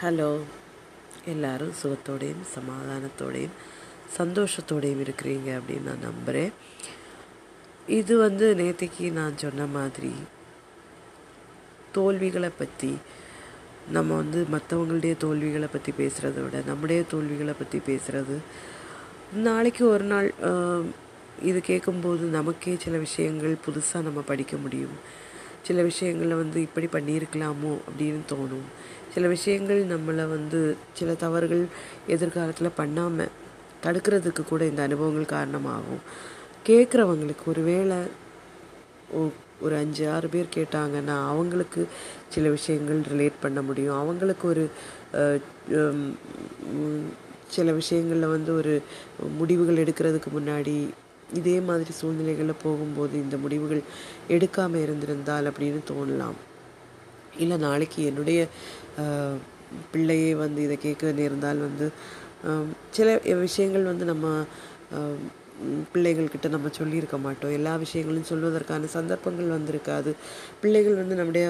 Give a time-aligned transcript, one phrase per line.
[0.00, 0.40] Hello
[1.24, 3.54] எல்லாரும் சுகத்தோடையும் சமாதானத்தோடையும்
[4.18, 6.52] சந்தோஷத்தோடையும் இருக்கிறீங்க அப்படின்னு நான் நம்புகிறேன்
[7.86, 10.12] இது வந்து நேற்றுக்கு நான் சொன்ன மாதிரி
[11.92, 12.92] தோல்விகளை பற்றி
[13.88, 18.38] நம்ம வந்து மற்றவங்களுடைய தோல்விகளை பற்றி பேசுகிறத விட நம்முடைய தோல்விகளை பற்றி பேசுகிறது
[19.32, 20.30] நாளைக்கு ஒரு நாள்
[21.42, 24.96] இது கேட்கும்போது நமக்கே சில விஷயங்கள் புதுசாக நம்ம படிக்க முடியும்.
[25.68, 28.68] சில விஷயங்களில் வந்து இப்படி பண்ணியிருக்கலாமோ அப்படின்னு தோணும்.
[29.14, 30.60] சில விஷயங்கள் நம்மளை வந்து
[30.98, 31.64] சில தவறுகள்
[32.14, 33.34] எதிர்காலத்தில் பண்ணாமல்
[33.84, 36.02] தடுக்கிறதுக்கு கூட இந்த அனுபவங்கள் காரணமாகும்.
[36.68, 37.98] கேட்குறவங்களுக்கு ஒரு வேளை
[39.66, 41.82] ஒரு அஞ்சு ஆறு பேர் கேட்டாங்கன்னா அவங்களுக்கு
[42.34, 43.98] சில விஷயங்கள் ரிலேட் பண்ண முடியும்.
[44.02, 44.64] அவங்களுக்கு ஒரு
[47.56, 48.74] சில விஷயங்களில் வந்து ஒரு
[49.38, 50.76] முடிவுகள் எடுக்கிறதுக்கு முன்னாடி
[51.40, 53.82] இதே மாதிரி சூழ்நிலைகளில் போகும்போது இந்த முடிவுகள்
[54.34, 56.38] எடுக்காமல் இருந்திருந்தால் அப்படின்னு தோணலாம்.
[57.42, 58.38] இல்லை நாளைக்கு என்னுடைய
[59.92, 61.88] பிள்ளையே வந்து இதை கேட்க நேர்ந்தால் வந்து
[62.96, 64.26] சில விஷயங்கள் வந்து நம்ம
[65.92, 67.54] பிள்ளைகள்கிட்ட நம்ம சொல்லியிருக்க மாட்டோம்.
[67.58, 70.10] எல்லா விஷயங்களும் சொல்வதற்கான சந்தர்ப்பங்கள் வந்திருக்காது.
[70.60, 71.46] பிள்ளைகள் வந்து நம்முடைய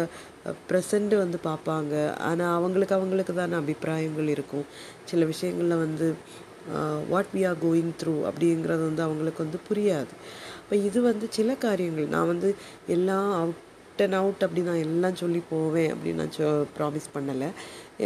[0.69, 1.95] ப்ரெசண்ட்டு வந்து பார்ப்பாங்க.
[2.29, 4.67] ஆனால் அவங்களுக்கு அவங்களுக்கு தானே அபிப்பிராயங்கள் இருக்கும்.
[5.11, 6.09] சில விஷயங்களில் வந்து
[7.13, 10.13] what we are going through அப்படிங்கிறது வந்து அவங்களுக்கு வந்து புரியாது.
[10.63, 12.13] இப்போ இது வந்து சில காரியங்கள்.
[12.17, 12.49] நான் வந்து
[12.97, 13.65] எல்லாம் அவுட்
[14.05, 17.49] அண்ட் அவுட் அப்படி நான் எல்லாம் சொல்லி போவேன் அப்படின்னு நான் சொ ப்ராமிஸ் பண்ணலை.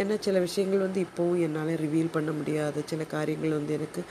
[0.01, 2.83] ஏன்னா சில விஷயங்கள் வந்து இப்போவும் என்னால் ரிவீல் பண்ண முடியாத.
[2.91, 4.01] சில காரியங்கள் வந்து எனக்கு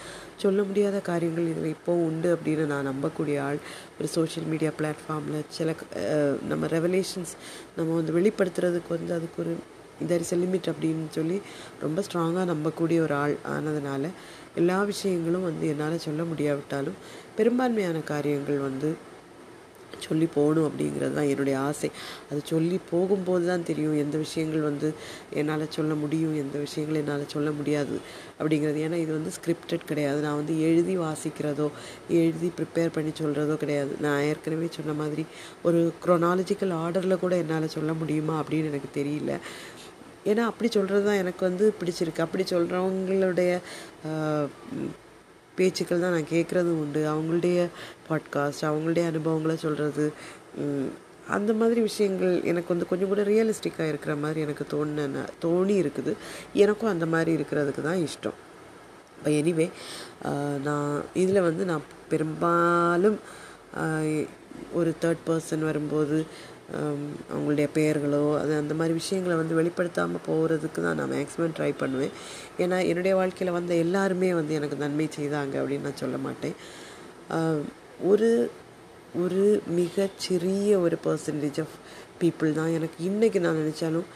[0.43, 3.61] சொல்ல முடியாத காரியங்கள் இதில் இப்போவும் உண்டு அப்படின்னு நான் நம்பக்கூடிய ஆள்.
[3.99, 5.75] ஒரு சோஷியல் மீடியா பிளாட்ஃபார்மில் சில
[6.53, 7.35] நம்ம ரெவலேஷன்ஸ்
[7.79, 9.55] நம்ம வந்து வெளிப்படுத்துறதுக்கு வந்து அதுக்கு ஒரு
[10.11, 11.39] தெர் இஸ் லிமிட் அப்படின்னு சொல்லி
[11.85, 14.11] ரொம்ப ஸ்ட்ராங்காக நம்பக்கூடிய ஒரு ஆள் ஆனதுனால
[14.61, 17.01] எல்லா விஷயங்களும் வந்து என்னால் சொல்ல முடியாவிட்டாலும்
[17.41, 18.91] பெரும்பான்மையான காரியங்கள் வந்து
[20.05, 21.89] சொல்லி போகணும் அப்படிங்கிறது தான் என்னுடைய ஆசை.
[22.31, 24.89] அது சொல்லி போகும்போது தான் தெரியும் எந்த விஷயங்கள் வந்து
[25.41, 27.97] என்னால் சொல்ல முடியும் எந்த விஷயங்கள் என்னால் சொல்ல முடியாது
[28.39, 28.79] அப்படிங்கிறது.
[28.87, 30.21] ஏன்னா இது வந்து ஸ்கிரிப்டட் கிடையாது.
[30.27, 31.69] நான் வந்து எழுதி வாசிக்கிறதோ
[32.21, 33.93] எழுதி ப்ரிப்பேர் பண்ணி சொல்கிறதோ கிடையாது.
[34.07, 35.27] நான் ஏற்கனவே சொன்ன மாதிரி
[35.63, 39.35] ஒரு க்ரொனாலஜிக்கல் ஆர்டரில் கூட என்னால் சொல்ல முடியுமா அப்படின்னு எனக்கு தெரியல.
[40.31, 42.25] ஏன்னா அப்படி சொல்கிறது தான் எனக்கு வந்து பிடிச்சிருக்கு.
[42.27, 43.53] அப்படி சொல்கிறவங்களுடைய
[45.59, 47.01] பேச்சுக்கள் தான் நான் கேட்குறதும் உண்டு.
[47.13, 47.59] அவங்களுடைய
[48.09, 50.07] பாட்காஸ்ட் அவங்களுடைய அனுபவங்களை சொல்கிறது
[51.37, 56.13] அந்த மாதிரி விஷயங்கள் எனக்கு வந்து கொஞ்சம் கூட ரியலிஸ்டிக்காக இருக்கிற மாதிரி எனக்கு தோணுன தோணி இருக்குது.
[56.65, 58.39] எனக்கும் அந்த மாதிரி இருக்கிறதுக்கு தான் இஷ்டம்.
[59.17, 59.67] இப்போ எனிவே
[60.67, 63.19] நான் இதில் வந்து நான் பெரும்பாலும்
[64.79, 66.17] ஒரு தேர்ட் பர்சன் வரும்போது
[67.33, 72.15] அவங்களுடைய பெயர்களோ அது அந்த மாதிரி விஷயங்களை வந்து வெளிப்படுத்தாமல் போகிறதுக்கு தான் நான் மேக்ஸிமம் ட்ரை பண்ணுவேன்.
[72.63, 76.57] ஏன்னா என்னுடைய வாழ்க்கையில் வந்த எல்லாருமே வந்து எனக்கு நன்மை செய்தாங்க அப்படின்னு நான் சொல்ல மாட்டேன்.
[78.11, 78.31] ஒரு
[79.23, 79.45] ஒரு
[79.79, 81.77] மிகச்சிறிய ஒரு பர்சன்டேஜ் ஆஃப்
[82.21, 84.09] பீப்புள் தான் எனக்கு இன்றைக்கி நான் நினச்சாலும்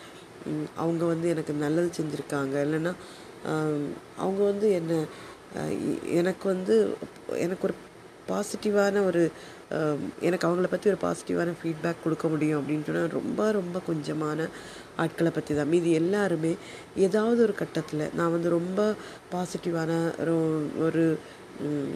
[0.82, 2.54] அவங்க வந்து எனக்கு நல்லது செஞ்சுருக்காங்க.
[2.66, 2.92] இல்லைன்னா
[4.24, 4.92] அவங்க வந்து என்ன
[6.20, 6.74] எனக்கு வந்து
[7.44, 7.76] எனக்கு ஒரு
[8.28, 9.30] பாசிட்டிவான ஒரு
[10.20, 14.48] எனக்கு அவங்கள பற்றி ஒரு பாசிட்டிவான ஃபீட்பேக் கொடுக்க முடியும் அப்படின்னு சொன்னால் ரொம்ப ரொம்ப கொஞ்சமான
[14.96, 15.68] ஆட்களை பற்றி தான்.
[15.68, 16.56] மீதி எல்லாருமே
[16.96, 18.94] ஏதாவது ஒரு கட்டத்தில் நான் வந்து ரொம்ப
[19.32, 21.18] பாசிட்டிவான ஒரு- ஒரு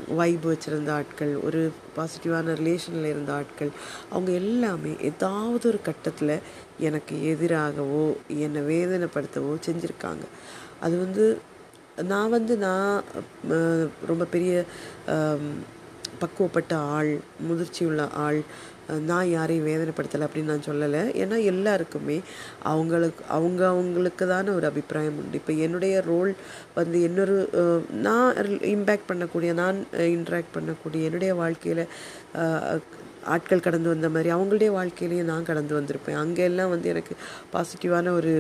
[0.08, 3.70] வைப் வச்சுருந்த ஆட்கள் ஒரு பாசிட்டிவான ரிலேஷனில் இருந்த ஆட்கள்
[4.10, 6.38] அவங்க எல்லாமே ஏதாவது ஒரு கட்டத்தில்
[6.78, 10.24] எனக்கு எதிராகவோ என்னை வேதனைப்படுத்தவோ செஞ்சுருக்காங்க.
[10.80, 11.38] அது வந்து
[12.02, 13.02] நான் வந்து நான்
[14.06, 14.64] ரொம்ப பெரிய
[16.24, 17.12] பக்குவப்பட்ட ஆள்
[17.48, 18.40] முதிர்ச்சியுள்ள ஆள்
[19.08, 21.02] நான் யாரையும் வேதனைப்படுத்தலை அப்படின்னு நான் சொல்லலை.
[21.22, 22.16] ஏன்னா எல்லாருக்குமே
[22.70, 25.40] அவங்களுக்கு அவங்க அவங்களுக்கு தானே ஒரு அபிப்பிராயம் உண்டு.
[25.40, 26.32] இப்போ என்னுடைய ரோல்
[26.78, 27.36] வந்து இன்னொரு
[28.06, 28.32] நான்
[28.74, 29.78] இம்பேக்ட் பண்ணக்கூடிய நான்
[30.16, 31.84] இன்ட்ராக்ட் பண்ணக்கூடிய என்னுடைய வாழ்க்கையில்
[33.34, 36.20] ஆட்கள் கடந்து வந்த மாதிரி அவங்களுடைய வாழ்க்கையிலையும் நான் கடந்து வந்திருப்பேன்.
[36.24, 37.14] அங்கே எல்லாம் வந்து எனக்கு
[37.54, 38.32] பாசிட்டிவான ஒரு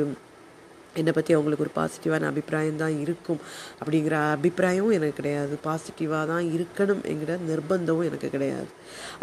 [0.98, 3.40] என்னை பற்றி அவங்களுக்கு ஒரு பாசிட்டிவான அபிப்பிராயம் தான் இருக்கும்.
[3.80, 5.54] அப்படிங்கிற அபிப்பிராயமும் எனக்கு கிடையாது.
[5.66, 8.70] பாசிட்டிவாக தான் இருக்கணும் என்கிற நிர்பந்தமும் எனக்கு கிடையாது.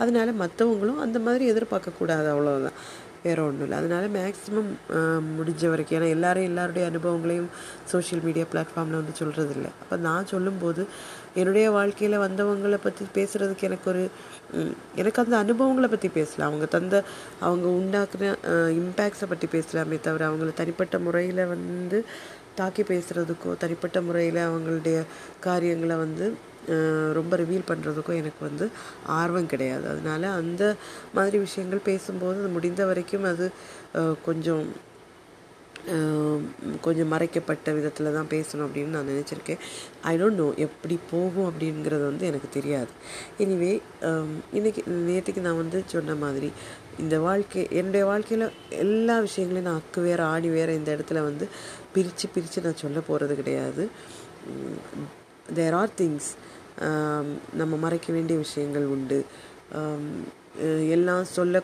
[0.01, 2.79] அதனால் மற்றவங்களும் அந்த மாதிரி எதிர்பார்க்கக்கூடாது அவ்வளோதான்
[3.25, 3.77] வேறு ஒன்றும் இல்லை.
[3.81, 4.71] அதனால மேக்ஸிமம்
[5.37, 7.49] முடிஞ்ச வரைக்கும் ஏன்னா எல்லாரும் எல்லாருடைய அனுபவங்களையும்
[7.91, 10.83] சோஷியல் மீடியா பிளாட்ஃபார்மில் வந்து சொல்கிறது இல்லை அப்போ நான் சொல்லும்போது
[11.41, 14.03] என்னுடைய வாழ்க்கையில் வந்தவங்களை பற்றி பேசுகிறதுக்கு எனக்கு ஒரு
[15.01, 16.49] எனக்கு அந்த அனுபவங்களை பற்றி பேசலாம்.
[16.49, 16.95] அவங்க தந்த
[17.47, 18.33] அவங்க உண்டாக்குன
[18.79, 21.99] இம்பேக்ட்ஸை பற்றி பேசலாமே தவிர அவங்கள தனிப்பட்ட முறையில் வந்து
[22.59, 24.97] தாக்கி பேசுகிறதுக்கோ தனிப்பட்ட முறையில் அவங்களுடைய
[25.47, 26.27] காரியங்களை வந்து
[27.17, 28.65] ரொம்ப ரிவீல் பண்ணுறதுக்கும் எனக்கு வந்து
[29.19, 29.85] ஆர்வம் கிடையாது.
[29.93, 30.63] அதனால அந்த
[31.17, 33.45] மாதிரி விஷயங்கள் பேசும்போது அது முடிந்த வரைக்கும் அது
[34.27, 34.65] கொஞ்சம்
[36.85, 39.61] கொஞ்சம் மறைக்கப்பட்ட விதத்தில் தான் பேசணும் அப்படின்னு நான் நினச்சிருக்கேன்.
[40.09, 42.91] ஐ டோன்ட் நோ எப்படி போகும் அப்படிங்கிறது வந்து எனக்கு தெரியாது.
[43.43, 43.71] எனிவே
[44.57, 46.49] இன்றைக்கி நேற்றுக்கு நான் வந்து சொன்ன மாதிரி
[47.03, 48.45] இந்த வாழ்க்கை என்னுடைய வாழ்க்கையில்
[48.83, 51.47] எல்லா விஷயங்களையும் நான் அக்கு வேறு ஆணி வேறு இந்த இடத்துல வந்து
[51.95, 53.85] பிரித்து பிரித்து நான் சொல்ல போகிறது கிடையாது.
[55.59, 56.29] தேர் ஆர் திங்ஸ்
[57.61, 59.19] நம்ம மறைக்க வேண்டிய விஷயங்கள் உண்டு.
[60.95, 61.61] எல்லாம் சொல்ல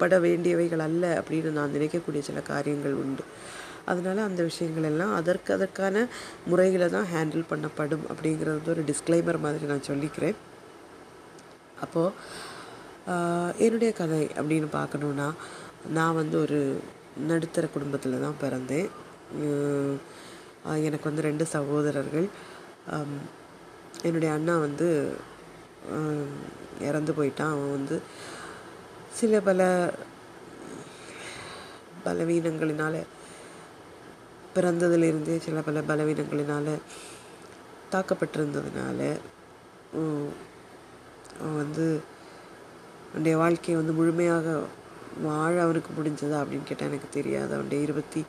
[0.00, 3.24] பட வேண்டியவைகள் அல்ல அப்படின்னு நான் நினைக்கக்கூடிய சில காரியங்கள் உண்டு.
[3.90, 5.96] அதனால் அந்த விஷயங்கள் எல்லாம் அதற்கு அதற்கான
[6.50, 10.38] முறைகளை தான் ஹேண்டில் பண்ணப்படும் அப்படிங்கிறது ஒரு டிஸ்க்ளைமர் மாதிரி நான் சொல்லிக்கிறேன்.
[11.84, 12.12] அப்போது
[13.64, 15.28] என்னுடைய கதை அப்படின்னு பார்க்கணுன்னா
[15.98, 16.60] நான் வந்து ஒரு
[17.30, 18.88] நடுத்தர குடும்பத்தில் தான் பிறந்தேன்.
[20.88, 22.26] எனக்கு வந்து ரெண்டு சகோதரர்கள்.
[24.06, 24.88] என்னுடைய அண்ணா வந்து
[26.88, 27.52] இறந்து போயிட்டான்.
[27.54, 27.96] அவன் வந்து
[29.18, 29.60] சில பல
[32.04, 32.94] பலவீனங்களினால
[34.54, 36.74] பிறந்ததுலேருந்தே சில பல பலவீனங்களினால
[37.92, 39.00] தாக்கப்பட்டிருந்ததுனால
[41.40, 41.86] அவன் வந்து
[43.08, 44.46] அவனுடைய வாழ்க்கையை வந்து முழுமையாக
[45.22, 47.52] வாழ அவனுக்கு முடிஞ்சதா அப்படின்னு கேட்டால் எனக்கு தெரியாது.
[47.54, 48.22] அவனுடைய இருபத்தி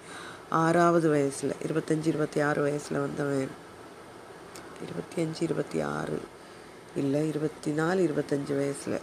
[0.50, 3.50] ஆறாவது வயசில் இருபத்தஞ்சி இருபத்தி ஆறு வயசில் வந்தவன்.
[4.86, 6.20] இருபத்தி அஞ்சு இருபத்தி ஆறு
[6.96, 9.00] இல்லை இருபத்தி நாலு இருபத்தஞ்சி வயசில்.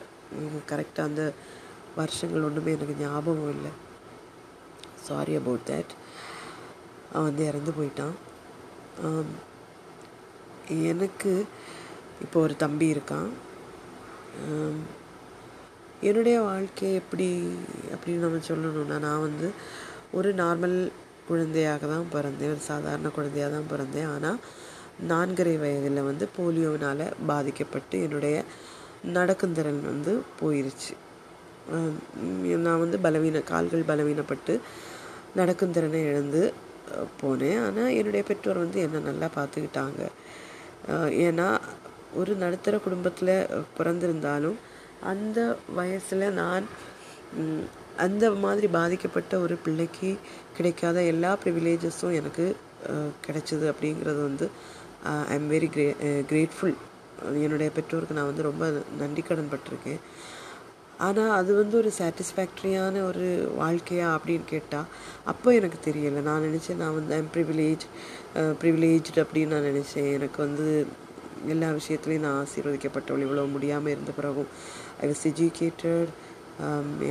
[0.71, 1.25] கரெக்டாக அந்த
[1.96, 3.73] வருஷங்கள் ஒன்றுமே எனக்கு ஞாபகம் இல்லை
[5.05, 5.93] சாரி அபவுட் தேட்
[7.12, 8.14] அவன் வந்து இறந்து போயிட்டான்
[10.85, 11.32] எனக்கு
[12.23, 13.31] இப்போ ஒரு தம்பி இருக்கான்
[16.02, 17.29] என்னுடைய வாழ்க்கை எப்படி
[17.94, 19.49] அப்படின்னு நம்ம சொல்லணும்னா நான் வந்து
[20.12, 20.76] ஒரு நார்மல்
[21.29, 24.41] குழந்தையாக தான் பிறந்தேன் ஒரு சாதாரண குழந்தையாக தான் பிறந்தேன் ஆனால்
[25.06, 28.37] நான்கரை வயதில் வந்து போலியோவினால் பாதிக்கப்பட்டு என்னுடைய
[29.12, 30.93] நடக்குந்திறன் வந்து போயிருச்சு
[32.67, 34.55] நான் வந்து பலவீன கால்கள் பலவீனப்பட்டு
[35.41, 36.43] நடக்கும் திறனை இழந்து
[37.21, 37.61] போனேன்.
[37.67, 40.03] ஆனால் என்னுடைய பெற்றோர் வந்து என்னை நல்லா பார்த்துக்கிட்டாங்க.
[41.27, 41.49] ஏன்னா
[42.21, 43.35] ஒரு நடுத்தர குடும்பத்தில்
[43.79, 44.59] பிறந்திருந்தாலும்
[45.13, 45.39] அந்த
[45.79, 46.67] வயசில் நான்
[48.05, 50.11] அந்த மாதிரி பாதிக்கப்பட்ட ஒரு பிள்ளைக்கு
[50.57, 52.47] கிடைக்காத எல்லா ப்ரிவிலேஜஸும் எனக்கு
[53.25, 54.47] கிடைச்சிது கிடைச்சது அப்படிங்கிறது வந்து
[55.33, 55.87] I am very gra
[56.31, 56.77] grateful
[57.45, 58.65] என்னுடைய பெற்றோருக்கு நான் வந்து ரொம்ப
[59.01, 60.01] நன்றி கடன் பட்டிருக்கேன்.
[61.06, 63.26] ஆனால் அது வந்து ஒரு சாட்டிஸ்ஃபேக்டரியான ஒரு
[63.62, 64.91] வாழ்க்கையா அப்படின்னு கேட்டால்
[65.32, 66.20] அப்போ எனக்கு தெரியலை.
[66.29, 67.85] நான் நினச்சேன் நான் வந்து ஐம் ப்ரிவிலேஜ்
[68.62, 70.11] ப்ரிவிலேஜ்டு அப்படின்னு நான் நினச்சேன்.
[70.19, 70.67] எனக்கு வந்து
[71.55, 74.50] எல்லா விஷயத்துலையும் நான் ஆசீர்வதிக்கப்பட்டவள் இவ்வளோ முடியாமல் இருந்த பிறகும்.
[75.02, 76.12] ஐ வாஸ் எஜுகேட்டட்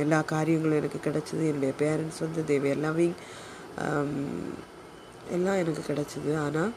[0.02, 1.42] எல்லா காரியங்களும் எனக்கு கிடச்சிது.
[1.50, 3.08] என்னுடைய பேரண்ட்ஸ் வந்து தேவை எல்லாமே
[3.84, 4.14] um,
[5.36, 6.32] எல்லாம் எனக்கு கிடச்சிது.
[6.46, 6.72] ஆனால்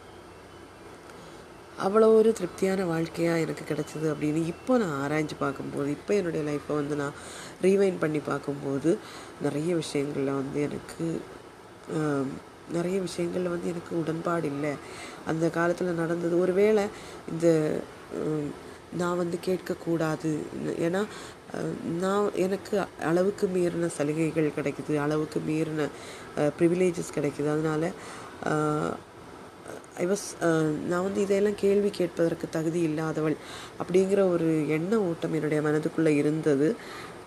[1.85, 6.95] அவ்வளோ ஒரு திருப்தியான வாழ்க்கையாக எனக்கு கிடச்சிது அப்படின்னு இப்போ நான் ஆராய்ஞ்சு பார்க்கும்போது இப்போ என்னுடைய லைஃப்பை வந்து
[7.01, 7.17] நான்
[7.65, 8.91] ரீவைண்ட் பண்ணி பார்க்கும்போது
[9.45, 11.05] நிறைய விஷயங்களில் வந்து எனக்கு
[12.77, 14.71] நிறைய விஷயங்களில் வந்து எனக்கு உடன்பாடு இல்லை.
[15.31, 16.85] அந்த காலத்தில் நடந்தது ஒருவேளை
[17.31, 17.47] இந்த
[19.01, 20.31] நான் வந்து கேட்கக்கூடாது.
[20.85, 21.01] ஏன்னா
[22.03, 22.75] நான் எனக்கு
[23.09, 25.87] அளவுக்கு மீறின சலுகைகள் கிடைக்குது அளவுக்கு மீறின
[26.59, 27.49] ப்ரிவிலேஜஸ் கிடைக்குது.
[27.55, 27.87] அதனால்
[30.03, 33.35] ஐ வாஸ் uh, நான் வந்து இதையெல்லாம் கேள்வி கேட்பதற்கு தகுதி இல்லாதவள்
[33.81, 36.67] அப்படிங்கிற ஒரு எண்ண ஓட்டம் என்னுடைய மனதுக்குள்ளே இருந்தது.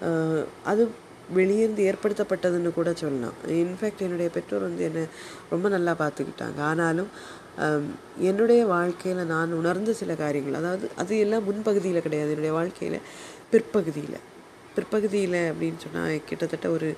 [0.08, 0.82] Uh, அது
[1.34, 3.36] வெளியிருந்து ஏற்படுத்தப்பட்டதுன்னு கூட சொல்லலாம்.
[3.62, 5.04] இன்ஃபேக்ட் என்னுடைய பெற்றோர் வந்து என்னை
[5.50, 6.60] ரொம்ப நல்லா பார்த்துக்கிட்டாங்க.
[6.70, 7.10] ஆனாலும்
[7.66, 7.86] um,
[8.30, 12.32] என்னுடைய வாழ்க்கையில் நான் உணர்ந்த சில காரியங்கள் அதாவது அது எல்லாம் முன்பகுதியில் கிடையாது.
[12.36, 13.00] என்னுடைய வாழ்க்கையில்
[13.50, 14.20] பிற்பகுதியில்.
[14.74, 16.90] பிற்பகுதியில் அப்படின்னு சொன்னால் கிட்டத்தட்ட ஒரு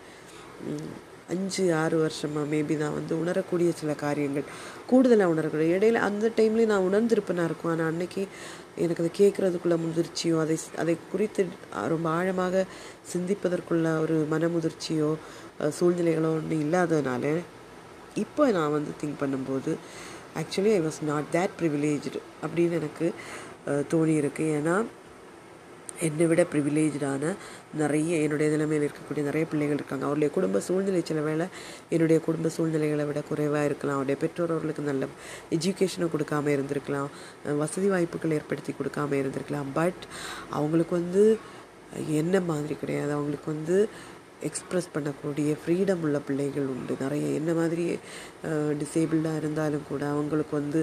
[1.31, 4.47] அஞ்சு ஆறு வருஷமாக மேபி நான் வந்து உணரக்கூடிய சில காரியங்கள்
[4.91, 7.73] கூடுதலாக உணரக்கூடிய இடையில அந்த டைம்லேயும் நான் உணர்ந்திருப்பேனா இருக்கும்.
[7.73, 8.23] ஆனால் அன்னைக்கு
[8.85, 11.43] எனக்கு அதை கேட்குறதுக்குள்ள முதிர்ச்சியோ அதை அதை குறித்து
[11.95, 12.65] ரொம்ப ஆழமாக
[13.13, 15.11] சிந்திப்பதற்குள்ள ஒரு மனமுதிர்ச்சியோ முதிர்ச்சியோ
[15.79, 17.35] சூழ்நிலைகளோ ஒன்றும் இல்லாததுனால
[18.25, 19.73] இப்போ நான் வந்து திங்க் பண்ணும்போது
[20.41, 23.07] actually I was not that privileged அப்படின்னு எனக்கு
[23.93, 24.45] தோணியிருக்கு.
[24.59, 24.75] ஏன்னா
[26.07, 27.35] என்னை விட ப்ரிவிலேஜான
[27.81, 30.05] நிறைய என்னுடைய நிலைமையில் இருக்கக்கூடிய நிறைய பிள்ளைகள் இருக்காங்க.
[30.09, 31.47] அவருடைய குடும்ப சூழ்நிலை சில வேளை
[31.95, 33.99] என்னுடைய குடும்ப சூழ்நிலைகளை விட குறைவாக இருக்கலாம்.
[33.99, 35.07] அவருடைய பெற்றோர் அவர்களுக்கு நல்ல
[35.57, 37.11] எஜுகேஷனை கொடுக்காம இருந்திருக்கலாம்.
[37.63, 39.71] வசதி வாய்ப்புகள் ஏற்படுத்தி கொடுக்காம இருந்திருக்கலாம்.
[39.81, 40.03] பட்
[40.51, 41.25] அவங்களுக்கு வந்து
[42.23, 43.13] என்ன மாதிரி கிடையாது.
[43.13, 43.77] அவங்களுக்கு வந்து
[44.49, 46.95] எக்ஸ்ப்ரெஸ் பண்ணக்கூடிய ஃப்ரீடம் உள்ள பிள்ளைகள் உண்டு.
[47.01, 47.85] நிறைய என்ன மாதிரி
[48.81, 50.81] டிசேபிள்டாக இருந்தாலும் கூட அவங்களுக்கு வந்து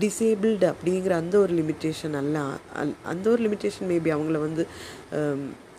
[0.00, 2.38] டிசேபிள்டு அப்படிங்கிற அந்த ஒரு லிமிட்டேஷன் அல்ல.
[2.76, 4.66] அல்- அந்த ஒரு லிமிட்டேஷன் மேபி அவங்கள வந்து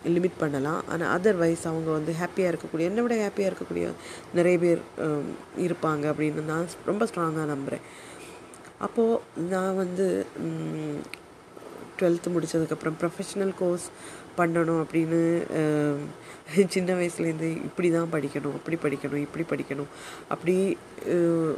[0.06, 0.82] லிமிட் பண்ணலாம்.
[0.88, 3.88] ஆனால் அதர்வைஸ் அவங்க வந்து ஹாப்பியாக இருக்கக்கூடிய என்னை விட ஹாப்பியாக இருக்கக்கூடிய
[4.34, 4.80] நிறைய பேர்
[5.58, 7.84] இருப்பாங்க அப்படின்னு நான் ரொம்ப ஸ்ட்ராங்காக நம்புகிறேன்
[8.78, 10.26] அப்போது நான் வந்து
[11.98, 13.86] டுவெல்த்து முடித்ததுக்கப்புறம் ப்ரொஃபஷ்னல் கோர்ஸ்
[14.38, 15.42] பண்ணணும் அப்படின்னு
[16.74, 19.90] சின்ன வயசுலேருந்து இப்படி தான் படிக்கணும் அப்படி படிக்கணும் இப்படி படிக்கணும்
[20.28, 20.54] அப்படி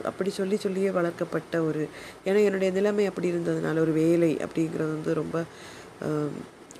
[0.03, 1.83] அப்படி சொல்லி சொல்லியே வளர்க்கப்பட்ட ஒரு
[2.27, 5.37] ஏன்னா என்னுடைய நிலைமை அப்படி இருந்ததுனால ஒரு வேலை அப்படிங்கிறது வந்து ரொம்ப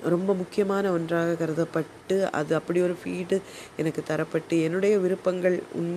[0.05, 3.37] ரொம்ப முக்கியமான ஒன்றாக கருதப்பட்டு அது அப்படி ஒரு ஃபீடு
[3.77, 5.91] எனக்கு தரப்பட்டு என்னுடைய விருப்பங்கள் உன்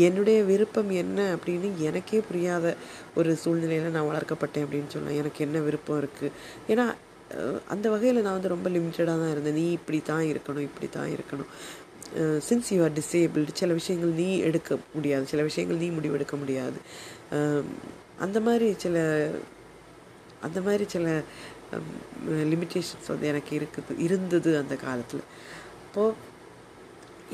[0.00, 2.66] என்னுடைய விருப்பம் என்ன அப்படின்னு எனக்கே புரியாத
[3.14, 5.20] ஒரு சூழ்நிலையில் நான் வளர்க்கப்பட்டேன் அப்படின்னு சொல்லலாம்.
[5.22, 6.32] எனக்கு என்ன விருப்பம் இருக்குது
[6.68, 6.86] ஏன்னா
[7.74, 9.56] அந்த வகையில் நான் வந்து ரொம்ப லிமிட்டடாக தான் இருந்தேன்.
[9.60, 11.50] நீ இப்படி தான் இருக்கணும் இப்படி தான் இருக்கணும்.
[12.48, 15.24] சின்ஸ் யூ ஆர் டிசேபிள்டு சில விஷயங்கள் நீ எடுக்க முடியாது.
[15.32, 16.78] சில விஷயங்கள் நீ முடிவெடுக்க முடியாது.
[18.26, 18.96] அந்த மாதிரி சில
[20.46, 21.06] அந்த மாதிரி சில
[22.52, 25.24] லிமிட்டேஷன்ஸ் வந்து எனக்கு இருக்குது இருந்தது அந்த காலத்தில்.
[25.86, 26.30] இப்போது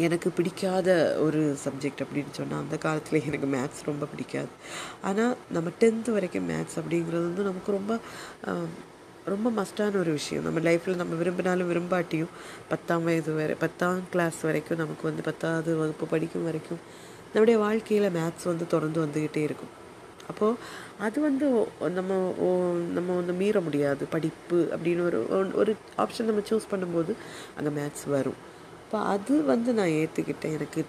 [0.07, 0.89] எனக்கு பிடிக்காத
[1.27, 4.53] ஒரு சப்ஜெக்ட் அப்படின்னு சொன்னால் அந்த காலத்தில் எனக்கு மேத்ஸ் ரொம்ப பிடிக்காது.
[5.09, 7.93] ஆனால் நம்ம டென்த்து வரைக்கும் மேத்ஸ் அப்படிங்கிறது வந்து நமக்கு ரொம்ப
[9.35, 10.45] ரொம்ப மஸ்டான ஒரு விஷயம்.
[10.47, 12.33] நம்ம லைஃப்பில் நம்ம விரும்பினாலும் விரும்பாட்டியும்
[12.73, 16.81] பத்தாம் வயது வரை பத்தாம் கிளாஸ் வரைக்கும் நமக்கு வந்து பத்தாவது வகுப்பு படிக்கும் வரைக்கும்
[17.33, 19.73] நம்முடைய வாழ்க்கையில் மேத்ஸ் வந்து தொடர்ந்து வந்துக்கிட்டே இருக்கும்.
[20.31, 20.57] அப்போது
[21.07, 21.47] அது வந்து
[21.99, 22.13] நம்ம
[22.97, 24.05] நம்ம வந்து மீற முடியாது.
[24.15, 25.21] படிப்பு அப்படின்னு ஒரு
[25.61, 25.73] ஒரு
[26.05, 27.13] ஆப்ஷன் நம்ம சூஸ் பண்ணும்போது
[27.57, 28.39] அங்கே மேத்ஸ் வரும்.
[28.85, 30.83] அப்போ அது வந்து நான் ஏற்றுக்கிட்டேன் எனக்கு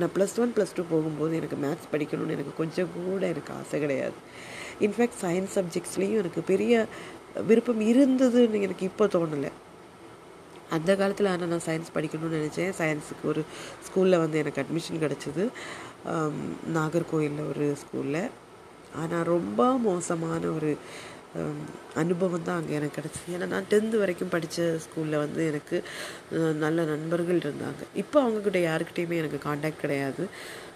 [0.00, 4.18] நான் ப்ளஸ் ஒன் ப்ளஸ் டூ போகும்போது எனக்கு மேத்ஸ் படிக்கணும்னு எனக்கு கொஞ்சம் கூட எனக்கு ஆசை கிடையாது.
[4.86, 6.72] இன்ஃபேக்ட் சயின்ஸ் சப்ஜெக்ட்ஸ்லேயும் எனக்கு பெரிய
[7.50, 9.50] விருப்பம் இருந்ததுன்னு எனக்கு இப்போ தோணலை.
[10.76, 12.72] அந்த காலத்தில் ஆனால் நான் சயின்ஸ் படிக்கணும்னு நினச்சேன்.
[12.80, 13.42] சயின்ஸுக்கு ஒரு
[13.86, 15.44] ஸ்கூலில் வந்து எனக்கு அட்மிஷன் கிடச்சிது.
[16.78, 18.22] நாகர்கோயிலில் ஒரு ஸ்கூலில்
[19.02, 20.70] ஆனால் ரொம்ப மோசமான ஒரு
[22.02, 23.32] அனுபவம் தான் அங்கே எனக்கு கிடச்சிது.
[23.36, 25.76] ஏன்னா நான் டென்த்து வரைக்கும் படித்த ஸ்கூலில் வந்து எனக்கு
[26.64, 27.82] நல்ல நண்பர்கள் இருந்தாங்க.
[28.02, 30.24] இப்போ அவங்கக்கிட்ட யாருக்கிட்டேயுமே எனக்கு காண்டாக்ட் கிடையாது.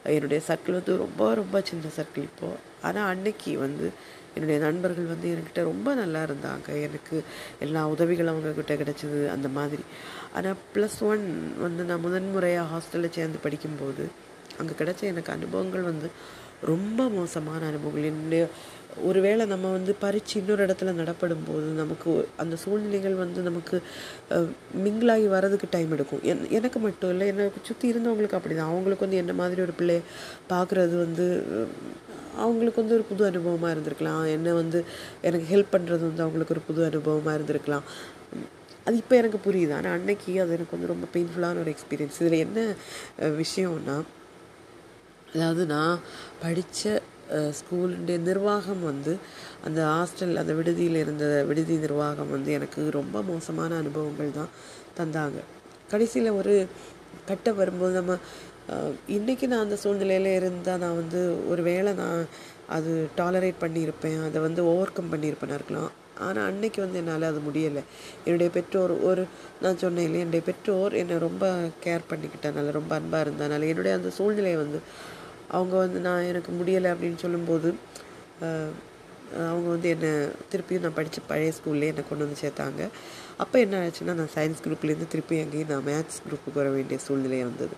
[0.04, 3.92] என்னுடைய சர்க்கிள் வந்து ரொம்ப ரொம்ப சின்ன சர்க்கிள் இப்போது ஆனால் அன்னைக்கு வந்து
[4.34, 6.68] என்னுடைய நண்பர்கள் வந்து என்கிட்ட ரொம்ப நல்லா இருந்தாங்க.
[6.80, 7.22] எனக்கு
[7.58, 9.84] எல்லா உதவிகளும் அவங்கக்கிட்ட கிடச்சிது அந்த மாதிரி.
[10.34, 14.10] ஆனால் ப்ளஸ் ஒன் வந்து நான் முதன்முறையாக ஹாஸ்டலில் சேர்ந்து படிக்கும்போது
[14.58, 16.10] அங்கே கிடச்ச எனக்கு அனுபவங்கள் வந்து
[16.70, 18.08] ரொம்ப மோசமான அனுபவங்கள்.
[18.12, 18.44] என்னுடைய
[19.08, 22.10] ஒருவேளை நம்ம வந்து பறித்து இன்னொரு இடத்துல நடப்படும் போது நமக்கு
[22.42, 23.76] அந்த சூழ்நிலைகள் வந்து நமக்கு
[24.84, 26.22] மிங்கிளாகி வரதுக்கு டைம் எடுக்கும்.
[26.30, 30.02] என் எனக்கு மட்டும் இல்லை எனக்கு சுற்றி இருந்தவங்களுக்கு அப்படி தான் அவங்களுக்கு வந்து என்ன மாதிரி ஒரு பிள்ளைய
[30.52, 31.26] பார்க்குறது வந்து
[32.44, 34.24] அவங்களுக்கு வந்து ஒரு புது அனுபவமாக இருந்திருக்கலாம்.
[34.36, 34.78] என்ன வந்து
[35.28, 37.86] எனக்கு ஹெல்ப் பண்ணுறது வந்து அவங்களுக்கு ஒரு புது அனுபவமாக இருந்திருக்கலாம்.
[38.86, 39.72] அது இப்போ எனக்கு புரியுது.
[39.78, 42.60] ஆனால் அன்னைக்கு அது எனக்கு வந்து ரொம்ப பெயின்ஃபுல்லான ஒரு எக்ஸ்பீரியன்ஸ் இதில் என்ன
[43.42, 43.96] விஷயம்னா
[45.34, 46.00] அதாவது நான்
[46.42, 47.00] படித்த
[47.58, 49.12] ஸ்கூலுடைய நிர்வாகம் வந்து
[49.66, 54.50] அந்த ஹாஸ்டல் அந்த விடுதியில் இருந்த விடுதி நிர்வாகம் வந்து எனக்கு ரொம்ப மோசமான அனுபவங்கள் தான்
[54.98, 55.38] தந்தாங்க.
[55.92, 56.54] கடைசியில் ஒரு
[57.28, 58.16] கட்ட வரும்போது நம்ம
[59.16, 61.20] இன்றைக்கி நான் அந்த சூழ்நிலையில் இருந்தால் நான் வந்து
[61.52, 62.20] ஒரு வேளை நான்
[62.76, 65.90] அது டாலரேட் பண்ணியிருப்பேன் அதை வந்து ஓவர் கம் பண்ணியிருப்பேனா இருக்கலாம்.
[66.26, 67.82] ஆனால் அன்னைக்கு வந்து என்னால் அது முடியலை.
[68.26, 69.22] என்னுடைய பெற்றோர் ஒரு
[69.64, 71.44] நான் சொன்னேன் இல்லையா என்னுடைய பெற்றோர் என்னை ரொம்ப
[71.84, 74.80] கேர் பண்ணிக்கிட்டனால ரொம்ப அன்பாக இருந்தனால என்னுடைய அந்த சூழ்நிலையை வந்து
[75.48, 77.70] அவங்க வந்து நான் எனக்கு முடியலை அப்படின்னு சொல்லும்போது
[79.48, 80.10] அவங்க வந்து என்னை
[80.52, 82.82] திருப்பியும் நான் படித்த பழைய ஸ்கூல்லே என்னை கொண்டு வந்து சேர்த்தாங்க.
[83.36, 87.76] அப்போ என்ன ஆச்சுன்னா நான் சயின்ஸ் குரூப்லேருந்து திருப்பி அங்கேயும் நான் மேத்ஸ் குரூப்புக்கு வர வேண்டிய சூழ்நிலை வந்தது.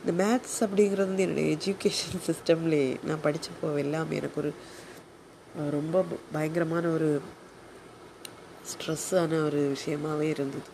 [0.00, 4.52] இந்த மேத்ஸ் அப்படிங்கிறது வந்து என்னுடைய எஜுகேஷன் சிஸ்டம்லேயே நான் படித்தப்போ எல்லாமே எனக்கு ஒரு
[5.70, 7.10] ரொம்ப பயங்கரமான ஒரு
[8.70, 10.68] ஸ்ட்ரெஸ்ஸான ஒரு விஷயமாகவே இருந்தது.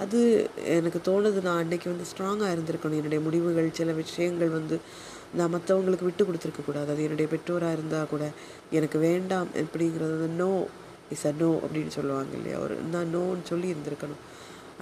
[0.00, 0.20] அது
[0.64, 2.98] எனக்கு தோணுது நான் அன்றைக்கி வந்து ஸ்ட்ராங்காக இருந்திருக்கணும்.
[3.00, 4.76] என்னுடைய முடிவுகள் சில விஷயங்கள் வந்து
[5.34, 8.24] நான் மற்றவங்களுக்கு விட்டு கொடுத்துருக்கக்கூடாது அது என்னுடைய பெற்றோராக இருந்தால் கூட
[8.70, 10.52] எனக்கு வேண்டாம் அப்படிங்கிறது வந்து நோ
[11.10, 12.58] இஸ் அ நோ அப்படின்னு சொல்லுவாங்க இல்லையா?
[12.58, 14.22] ஒரு நான் நோன்னு சொல்லி இருந்திருக்கணும்.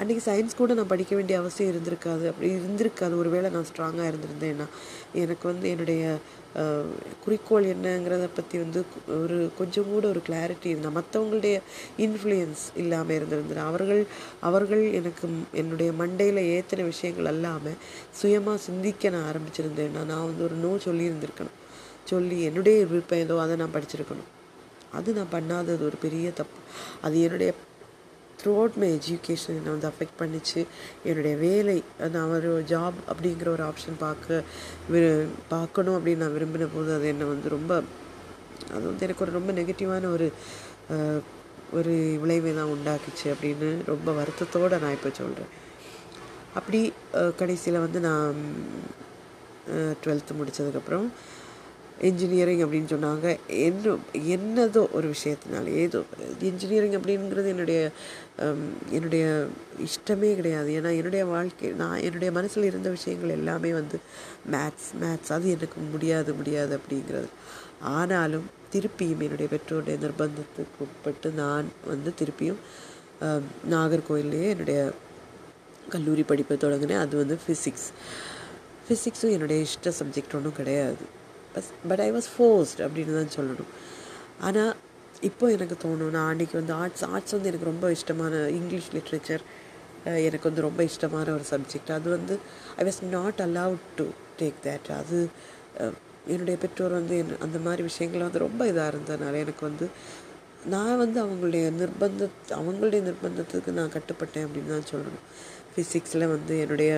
[0.03, 2.25] அன்றைக்கி சயின்ஸ் கூட நான் படிக்க வேண்டிய அவசியம் இருந்திருக்காது.
[2.31, 3.15] அப்படி இருந்திருக்காது.
[3.23, 4.67] ஒருவேளை நான் ஸ்ட்ராங்காக இருந்திருந்தேன்னா
[5.23, 6.03] எனக்கு வந்து என்னுடைய
[7.25, 8.81] குறிக்கோள் என்னங்கிறத பற்றி வந்து
[9.21, 11.57] ஒரு கொஞ்சம் கூட ஒரு கிளாரிட்டி இருந்தால் மற்றவங்களுடைய
[12.07, 14.03] இன்ஃப்ளூயன்ஸ் இல்லாமல் இருந்திருந்தேன் அவர்கள்
[14.49, 15.29] அவர்கள் எனக்கு
[15.63, 17.79] என்னுடைய மண்டையில் ஏற்றின விஷயங்கள் அல்லாமல்
[18.21, 21.59] சுயமாக சிந்திக்க நான் ஆரம்பிச்சிருந்தேன்னா நான் வந்து ஒரு நோ சொல்லியிருந்திருக்கணும்.
[22.13, 24.31] சொல்லி என்னுடைய விருப்பம் ஏதோ அதை நான் படிச்சிருக்கணும்.
[24.99, 26.59] அது நான் பண்ணாதது ஒரு பெரிய தப்பு.
[27.07, 27.53] அது என்னுடைய
[28.43, 30.61] த்ரூ அவுட் மை எஜுகேஷன் என்னை வந்து அஃபெக்ட் பண்ணிச்சு.
[31.09, 31.77] என்னுடைய வேலை
[32.15, 34.43] நான் ஒரு ஜாப் அப்படிங்கிற ஒரு ஆப்ஷன் பார்க்க
[34.93, 35.11] விரு
[35.55, 37.73] பார்க்கணும் அப்படின்னு நான் விரும்பின போது அது என்னை வந்து ரொம்ப
[38.75, 40.27] அது வந்து எனக்கு ஒரு ரொம்ப நெகட்டிவான ஒரு
[41.79, 45.53] ஒரு விளைவை தான் உண்டாக்குச்சு அப்படின்னு ரொம்ப வருத்தத்தோடு நான் இப்போ சொல்கிறேன்
[46.55, 46.81] அப்படி
[47.37, 48.41] கடைசியில் வந்து நான்
[50.03, 51.07] டுவெல்த்து முடித்ததுக்கப்புறம்
[52.09, 53.27] இன்ஜினியரிங் அப்படின்னு சொன்னாங்க.
[53.67, 53.95] என்ன
[54.35, 55.99] என்னதோ ஒரு விஷயத்தினால ஏதோ
[56.51, 57.81] இன்ஜினியரிங் அப்படிங்கிறது என்னுடைய
[58.97, 59.25] என்னுடைய
[59.87, 60.71] இஷ்டமே கிடையாது.
[60.79, 63.99] ஏன்னா என்னுடைய வாழ்க்கை நான் என்னுடைய மனசில் இருந்த விஷயங்கள் எல்லாமே வந்து
[64.55, 67.31] மேத்ஸ் மேத்ஸ் அது எனக்கு முடியாது முடியாது அப்படிங்கிறது.
[67.99, 72.61] ஆனாலும் திருப்பியும் என்னுடைய பெற்றோருடைய நிர்பந்தத்துக்கு உட்பட்டு நான் வந்து திருப்பியும்
[73.73, 74.79] நாகர்கோயிலே என்னுடைய
[75.95, 77.03] கல்லூரி படிப்பை தொடங்கினேன்.
[77.07, 77.89] அது வந்து ஃபிசிக்ஸ்
[78.87, 81.05] ஃபிசிக்ஸும் என்னுடைய இஷ்ட சப்ஜெக்ட் ஒன்றும் கிடையாது.
[81.55, 83.71] பஸ் பட் ஐ வாஸ் ஃபோர்ஸ்ட் அப்படின்னு தான் சொல்லணும்.
[84.49, 84.73] ஆனால்
[85.29, 89.45] இப்போ எனக்கு தோணும் நான் அன்றைக்கி வந்து ஆர்ட்ஸ் ஆர்ட்ஸ் வந்து எனக்கு ரொம்ப இஷ்டமான இங்கிலீஷ் லிட்ரேச்சர்
[90.29, 92.35] எனக்கு வந்து ரொம்ப இஷ்டமான ஒரு சப்ஜெக்ட் அது வந்து
[92.81, 94.07] I was not allowed to
[94.41, 95.19] take that அது
[96.33, 99.87] என்னுடைய பெற்றோர் வந்து என் அந்த மாதிரி விஷயங்கள் வந்து ரொம்ப இதாக இருந்ததுனால எனக்கு வந்து
[100.75, 102.29] நான் வந்து அவங்களுடைய நிர்பந்த
[102.59, 105.25] அவங்களுடைய நிர்பந்தத்துக்கு நான் கட்டுப்பட்டேன் அப்படின்னு தான் சொல்லணும்.
[105.73, 106.91] ஃபிசிக்ஸில் வந்து என்னுடைய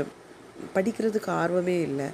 [0.75, 2.09] படிக்கிறதுக்கு ஆர்வமே இல்லை.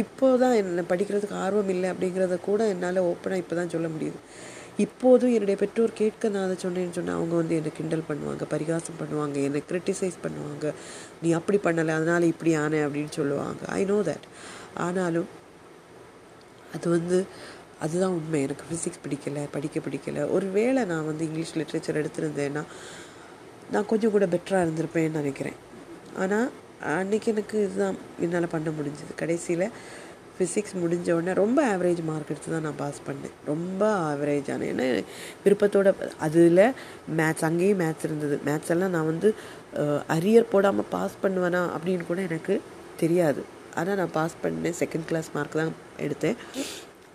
[0.00, 4.18] இப்போ தான் என்ன படிக்கிறதுக்கு ஆர்வம் இல்லை அப்படிங்கிறத கூட என்னால் ஓப்பனாக இப்போ தான் சொல்ல முடியுது.
[4.84, 9.36] இப்போதும் என்னுடைய பெற்றோர் கேட்க நான் அதை சொன்னேன்னு சொன்னால் அவங்க வந்து என்னை கிண்டல் பண்ணுவாங்க பரிகாசம் பண்ணுவாங்க
[9.48, 10.66] என்னை கிரிட்டிசைஸ் பண்ணுவாங்க.
[11.22, 13.62] நீ அப்படி பண்ணலை அதனால் இப்படி ஆனே அப்படின்னு சொல்லுவாங்க.
[13.78, 14.26] ஐ நோ தட்
[14.86, 15.28] ஆனாலும்
[16.76, 17.18] அது வந்து
[17.84, 18.40] அதுதான் உண்மை.
[18.46, 20.24] எனக்கு ஃபிசிக்ஸ் பிடிக்கலை படிக்க பிடிக்கலை.
[20.36, 22.64] ஒரு வேளை நான் வந்து இங்கிலீஷ் லிட்ரேச்சர் எடுத்திருந்தேன்னா
[23.74, 25.58] நான் கொஞ்சம் கூட பெட்டராக இருந்திருப்பேன்னு நினைக்கிறேன்.
[26.22, 26.48] ஆனால்
[26.90, 29.12] அன்றைக்கி எனக்கு இதுதான் என்னால் பண்ண முடிஞ்சது.
[29.20, 29.66] கடைசியில்
[30.36, 33.34] ஃபிசிக்ஸ் முடிஞ்ச உடனே ரொம்ப ஆவரேஜ் மார்க் எடுத்து தான் நான் பாஸ் பண்ணேன்.
[33.50, 34.86] ரொம்ப ஆவரேஜான ஏன்னா
[35.44, 35.88] விருப்பத்தோட
[36.26, 36.62] அதில்
[37.18, 38.38] மேத்ஸ் அங்கேயும் மேத்ஸ் இருந்தது.
[38.48, 39.30] மேத்ஸ் எல்லாம் நான் வந்து
[40.16, 42.56] அரியர் போடாமல் பாஸ் பண்ணுவேனா அப்படின்னு கூட எனக்கு
[43.02, 43.42] தெரியாது.
[43.80, 45.74] ஆனால் நான் பாஸ் பண்ணேன் செகண்ட் கிளாஸ் மார்க் தான்
[46.06, 46.38] எடுத்தேன்.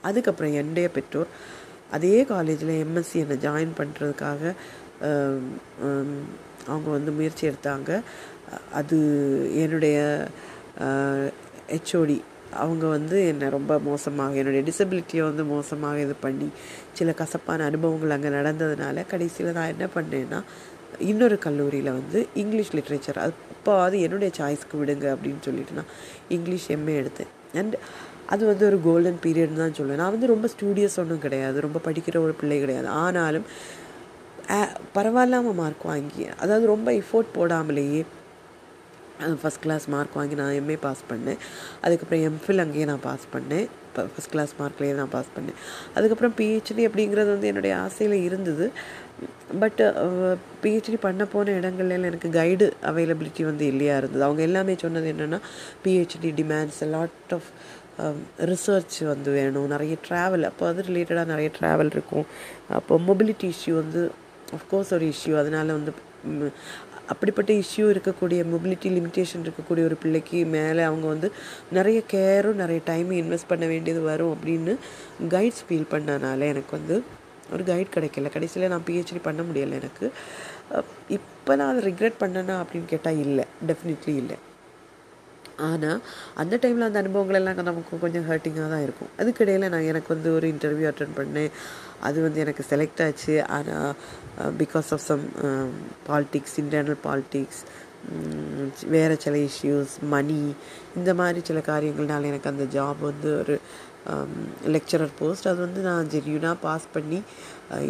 [0.09, 1.31] அதுக்கப்புறம் என்னுடைய பெற்றோர்
[1.95, 4.41] அதே காலேஜில் எம்எஸ்சி என்னை ஜாயின் பண்ணுறதுக்காக
[6.71, 7.89] அவங்க வந்து முயற்சி எடுத்தாங்க.
[8.79, 8.97] அது
[9.63, 9.97] என்னுடைய
[11.73, 12.17] ஹெச்ஓடி
[12.63, 16.47] அவங்க வந்து என்னை ரொம்ப மோசமாக என்னுடைய டிசபிலிட்டியை வந்து மோசமாக இது பண்ணி
[16.93, 20.39] சில கசப்பான அனுபவங்கள் அங்கே நடந்ததுனால கடைசியில் நான் என்ன பண்ணேன்னா
[20.99, 25.91] இன்னொரு கல்லூரியில் வந்து இங்கிலீஷ் லிட்ரேச்சர் அது இப்போ அது என்னுடைய சாய்ஸ்க்கு விடுங்க அப்படின்னு சொல்லிட்டு நான்
[26.35, 27.31] இங்கிலீஷ் எம்ஏ எடுத்தேன்.
[27.59, 27.75] அண்ட்
[28.33, 30.01] அது வந்து ஒரு கோல்டன் பீரியட்னு தான் சொல்லுவேன்.
[30.01, 31.57] நான் வந்து ரொம்ப ஸ்டூடியஸ் ஒன்றும் கிடையாது.
[31.65, 32.87] ரொம்ப படிக்கிற ஒரு பிள்ளை கிடையாது.
[32.87, 33.45] ஆனாலும்
[34.95, 38.01] பரவாயில்லாமல் மார்க் வாங்கி அதாவது ரொம்ப எஃபோர்ட் போடாமலேயே
[39.41, 41.39] ஃபஸ்ட் கிளாஸ் மார்க் வாங்கி நான் எம்ஏ பாஸ் பண்ணேன்.
[41.85, 43.67] அதுக்கப்புறம் எம்ஃபில் அங்கேயே நான் பாஸ் பண்ணேன்.
[43.87, 45.57] இப்போ ஃபஸ்ட் கிளாஸ் மார்க்லேயே நான் பாஸ் பண்ணேன்.
[45.97, 48.65] அதுக்கப்புறம் பிஹெச்டி அப்படிங்கிறது வந்து என்னுடைய ஆசையில் இருந்தது.
[49.63, 49.81] பட்
[50.63, 54.23] பிஹெச்டி பண்ண போன இடங்கள்ல எனக்கு கைடு அவைலபிலிட்டி வந்து இல்லையா இருந்தது.
[54.27, 55.39] அவங்க எல்லாமே சொன்னது என்னென்னா
[55.85, 57.49] PhD demands lot of
[58.51, 59.69] research வந்து வேணும்.
[59.73, 62.25] நிறைய ட்ராவல் அப்போ அது ரிலேட்டடாக நிறைய ட்ராவல் இருக்கும்.
[62.79, 64.01] அப்போ மொபிலிட்டி இஷ்யூ வந்து
[64.57, 65.93] அஃப்கோர்ஸ் ஒரு இஷ்யூ அதனால் வந்து
[67.07, 71.31] அப்படிப்பட்ட இஷ்யூ இருக்கக்கூடிய மொபிலிட்டி லிமிட்டேஷன் இருக்கக்கூடிய ஒரு பிள்ளைக்கு மேலே அவங்க வந்து
[71.71, 74.75] நிறைய கேரும் நிறைய டைமும் இன்வெஸ்ட் பண்ண வேண்டியது வரும் அப்படின்னு
[75.29, 77.03] கைட்ஸ் ஃபீல் பண்ணனால எனக்கு வந்து
[77.51, 78.29] ஒரு கைட் கிடைக்கல.
[78.29, 80.11] கடைசியில் நான் பிஹெச்டி பண்ண முடியலை எனக்கு.
[81.07, 83.45] இப்போ நான் அதை ரிக்ரெட் பண்ணேன்னா அப்படின்னு கேட்டால் இல்லை.
[83.67, 84.37] டெஃபினெட்லி இல்லை.
[85.69, 85.99] ஆனால்
[86.41, 89.11] அந்த டைமில் அந்த அனுபவங்கள் எல்லாம் நமக்கு கொஞ்சம் ஹர்ட்டிங்காக தான் இருக்கும்.
[89.19, 91.51] அதுக்கிடையில் நான் எனக்கு வந்து ஒரு இன்டர்வியூ அட்டன் பண்ணேன்.
[92.07, 93.35] அது வந்து எனக்கு செலக்ட் ஆச்சு.
[93.57, 93.91] ஆனால்
[94.61, 95.25] because of some
[96.09, 97.61] politics internal politics
[98.95, 100.41] வேறு சில இஷ்யூஸ் மணி
[100.99, 103.55] இந்த மாதிரி சில காரியங்கள்னால எனக்கு அந்த ஜாப் வந்து ஒரு
[104.75, 107.19] லெக்சரர் போஸ்ட் அது வந்து நான் ஜென்யூனாக பாஸ் பண்ணி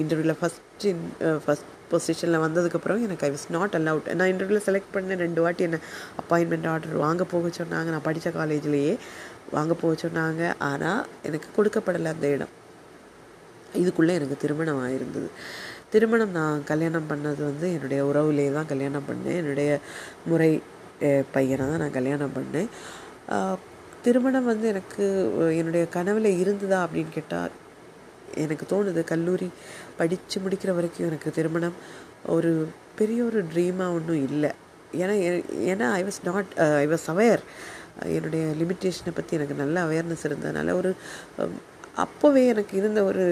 [0.01, 1.03] இன்டர்வியூவில் ஃபஸ்ட் இன்
[1.45, 5.79] ஃபஸ்ட் பொசிஷனில் வந்ததுக்கப்புறம் எனக்கு ஐ வாஸ் நாட் அலவுட் நான் இன்டர்வியூவில் செலக்ட் பண்ண ரெண்டு வாட்டி என்ன
[6.21, 7.89] அப்பாயின்மெண்ட் ஆர்டர் வாங்க போக சொன்னாங்க.
[7.95, 8.93] நான் படித்த காலேஜ்லேயே
[9.55, 10.41] வாங்க போக சொன்னாங்க.
[10.69, 12.53] ஆனால் எனக்கு கொடுக்கப்படலை அந்த இடம்.
[13.81, 15.29] இதுக்குள்ளே எனக்கு திருமணம் ஆயிருந்தது.
[15.93, 19.37] திருமணம் நான் கல்யாணம் பண்ணது வந்து என்னுடைய உறவுலேயே தான் கல்யாணம் பண்ணேன்.
[19.41, 19.69] என்னுடைய
[20.31, 20.51] முறை
[21.35, 22.69] பையனை தான் நான் கல்யாணம் பண்ணேன்.
[24.05, 25.05] திருமணம் வந்து எனக்கு
[25.59, 27.53] என்னுடைய கனவில் இருந்ததா அப்படின்னு கேட்டால்
[28.43, 29.49] எனக்கு தோணுது கல்லூரி
[29.97, 31.77] படித்து முடிக்கிற வரைக்கும் எனக்கு திருமணம்
[32.35, 32.51] ஒரு
[32.99, 34.51] பெரிய ஒரு ட்ரீமாக ஒன்றும் இல்லை.
[35.01, 35.15] ஏன்னா
[35.71, 36.51] ஏன்னா I was not
[36.83, 37.41] I was aware
[38.17, 40.91] என்னுடைய லிமிட்டேஷனை பற்றி எனக்கு நல்ல அவேர்னஸ் இருந்ததுனால ஒரு
[41.41, 41.53] um,
[42.03, 43.23] அப்போவே எனக்கு இருந்த ஒரு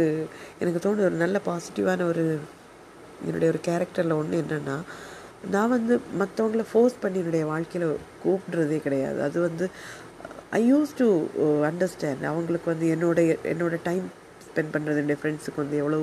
[0.59, 2.23] எனக்கு தோணுது ஒரு நல்ல பாசிட்டிவான ஒரு
[3.27, 4.77] என்னுடைய ஒரு கேரக்டரில் ஒன்று என்னென்னா
[5.53, 7.87] நான் வந்து மற்றவங்கள ஃபோர்ஸ் பண்ணி என்னுடைய வாழ்க்கையில்
[8.23, 9.19] கூப்பிடுறதே கிடையாது.
[9.21, 9.65] அது வந்து
[10.59, 11.07] ஐ யூஸ் டு
[11.69, 14.05] அண்டர்ஸ்டாண்ட் அவங்களுக்கு வந்து என்னோடைய என்னோடய டைம்
[14.55, 15.99] ஸ்பெண்ட் பண்ணுறது என்னுடைய ஃப்ரெண்ட்ஸுக்கு வந்து எவ்வளோ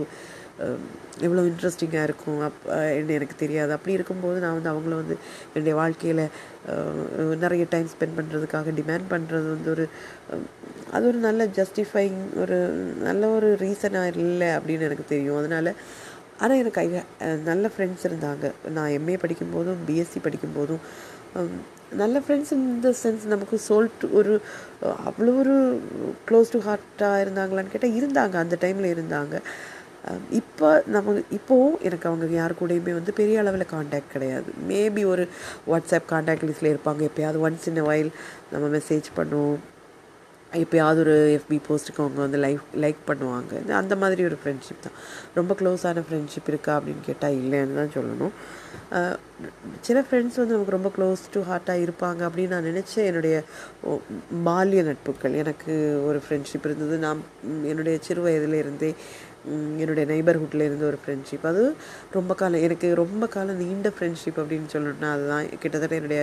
[1.26, 2.40] எவ்வளோ இன்ட்ரெஸ்டிங்காக இருக்கும்.
[2.46, 2.64] அப்
[2.98, 3.70] என்ன எனக்கு தெரியாது.
[3.76, 5.16] அப்படி இருக்கும்போது நான் வந்து அவங்கள வந்து
[5.52, 6.22] என்னுடைய வாழ்க்கையில்
[7.44, 9.84] நிறைய டைம் ஸ்பெண்ட் பண்ணுறதுக்காக டிமாண்ட் பண்ணுறது வந்து ஒரு
[10.96, 12.58] அது ஒரு நல்ல ஜஸ்டிஃபைங் ஒரு
[13.08, 15.38] நல்ல ஒரு ரீசனாக இல்லை அப்படின்னு எனக்கு தெரியும்.
[15.42, 15.72] அதனால்
[16.42, 17.02] ஆனால் எனக்கு
[17.50, 18.46] நல்ல ஃப்ரெண்ட்ஸ் இருந்தாங்க.
[18.76, 20.82] நான் எம்ஏ படிக்கும்போதும் பிஎஸ்சி படிக்கும்போதும்
[22.00, 24.32] நல்ல ஃப்ரெண்ட்ஸ் இந்த சென்ஸ் நமக்கு சோல் ஒரு
[25.08, 25.56] அவ்வளோ ஒரு
[26.28, 28.34] க்ளோஸ் டு ஹார்ட்டாக இருந்தாங்களான்னு கேட்டால் இருந்தாங்க.
[28.44, 29.34] அந்த டைமில் இருந்தாங்க.
[30.38, 34.48] இப்போ நம்ம இப்போவும் எனக்கு அவங்க யார் கூடயுமே வந்து பெரிய அளவில் காண்டாக்ட் கிடையாது.
[34.70, 35.26] மேபி ஒரு
[35.70, 37.10] வாட்ஸ்அப் காண்டாக்ட் லிஸ்ட்டில் இருப்பாங்க.
[37.10, 38.10] எப்போயாவது ஒன்ஸ் இன் வயல்
[38.52, 39.60] நம்ம மெசேஜ் பண்ணுவோம்.
[40.60, 43.52] எப்போயாவது ஒரு எஃபி போஸ்ட்டுக்கு அவங்க வந்து லைக் லைக் பண்ணுவாங்க.
[43.80, 44.96] அந்த மாதிரி ஒரு ஃப்ரெண்ட்ஷிப் தான்.
[45.38, 48.34] ரொம்ப க்ளோஸான ஃப்ரெண்ட்ஷிப் இருக்கா அப்படின்னு கேட்டால் இல்லைன்னு தான் சொல்லணும்.
[49.86, 53.36] சில ஃப்ரெண்ட்ஸ் வந்து நமக்கு ரொம்ப க்ளோஸ் டு ஹார்ட்டாக இருப்பாங்க அப்படின்னு நான் நினச்சேன் என்னுடைய
[54.48, 55.36] பால்ய நட்புகள்.
[55.42, 55.74] எனக்கு
[56.08, 56.96] ஒரு ஃப்ரெண்ட்ஷிப் இருந்தது.
[57.06, 57.22] நான்
[57.72, 58.90] என்னுடைய சிறு வயதுலேருந்தே
[59.82, 61.62] என்னுடைய நெய்பர்ஹுட்டில் இருந்த ஒரு ஃப்ரெண்ட்ஷிப் அது
[62.16, 66.20] ரொம்ப காலம் எனக்கு ரொம்ப காலம் நீண்ட ஃப்ரெண்ட்ஷிப் அப்படின்னு சொல்லணும்னா அதுதான் கிட்டத்தட்ட என்னுடைய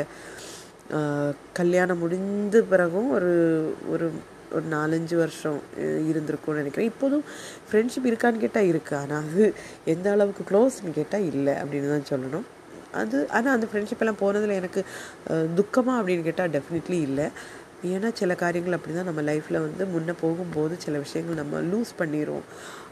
[1.60, 3.34] கல்யாணம் முடிந்த பிறகும் ஒரு
[3.94, 4.08] ஒரு
[4.56, 5.58] ஒரு நாலஞ்சு வருஷம்
[6.10, 6.92] இருந்திருக்கும்னு நினைக்கிறேன்.
[6.94, 7.26] இப்போதும்
[7.68, 9.44] ஃப்ரெண்ட்ஷிப் இருக்கான்னு கேட்டால் இருக்குது ஆனால் அது
[9.94, 12.48] எந்த அளவுக்கு க்ளோஸ்ன்னு கேட்டால் இல்லை அப்படின்னு தான் சொல்லணும்.
[13.02, 14.82] அது ஆனால் அந்த ஃப்ரெண்ட்ஷிப் எல்லாம் போனதில் எனக்கு
[15.60, 17.28] துக்கமாக அப்படின்னு கேட்டால் டெஃபினெட்லி இல்லை.
[17.84, 22.48] ஏன்னா சில காரியங்கள் அப்படி தான் நம்ம லைஃப்பில் வந்து முன்னே போகும்போது சில விஷயங்கள் நம்ம லூஸ் பண்ணிடுவோம்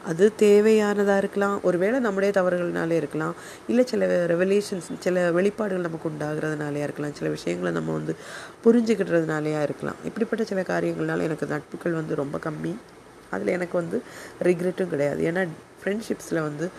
[0.06, 3.36] அது தேவையானதாக இருக்கலாம் ஒருவேளை நம்முடைய தவறுகள்னாலே இருக்கலாம்
[3.68, 8.16] இல்லை சில ரெவலேஷன்ஸ் சில வெளிப்பாடுகள் நமக்கு உண்டாகிறதுனாலையா இருக்கலாம் சில விஷயங்களை நம்ம வந்து
[8.66, 9.96] புரிஞ்சுக்கிட்டதுனாலையா இருக்கலாம்.
[10.06, 12.76] இப்படிப்பட்ட சில காரியங்கள்னால எனக்கு நட்புகள் வந்து ரொம்ப கம்மி.
[13.32, 14.02] அதில் எனக்கு வந்து
[14.44, 15.32] ரிக்ரெட்டும் கிடையாது.
[15.32, 15.48] ஏன்னா
[15.84, 16.70] ஃப்ரெண்ட்ஷிப்ஸில் வந்து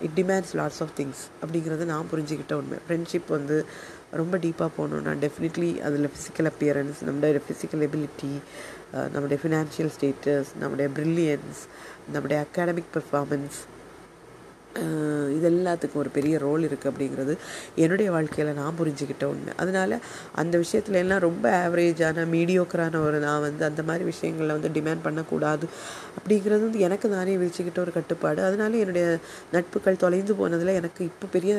[0.00, 2.78] it demands lots of things அப்படிங்கிறது நான் புரிஞ்சுக்கிட்ட உண்மை.
[2.88, 3.64] ஃப்ரெண்ட்ஷிப் வந்து
[4.12, 8.32] ரொம்ப டீப்பாக போகணுன்னா டெஃபினெட்லி அதில் ஃபிசிக்கல் அப்பியரன்ஸ் நம்மளுடைய ஃபிசிக்கல் எபிலிட்டி
[9.12, 11.60] நம்முடைய ஃபினான்ஷியல் ஸ்டேட்டஸ் நம்முடைய ப்ரில்லியன்ஸ்
[12.12, 13.58] நம்முடைய அகாடமிக் பெர்ஃபார்மன்ஸ்
[15.36, 17.34] இது எல்லாத்துக்கும் ஒரு பெரிய ரோல் இருக்குது அப்படிங்கிறது
[17.84, 19.94] என்னுடைய வாழ்க்கையில் நான் புரிஞ்சுக்கிட்ட உண்மை அதனால்
[20.42, 25.66] அந்த விஷயத்துல எல்லாம் ரொம்ப ஆவரேஜான மீடியோக்கரான ஒரு நான் வந்து அந்த மாதிரி விஷயங்களில் வந்து டிமாண்ட் பண்ணக்கூடாது
[26.16, 28.40] அப்படிங்கிறது வந்து எனக்கு நானே விரிச்சுக்கிட்ட ஒரு கட்டுப்பாடு.
[28.48, 29.06] அதனால என்னுடைய
[29.56, 31.54] நட்புகள் தொலைந்து போனதில் எனக்கு இப்போ பெரிய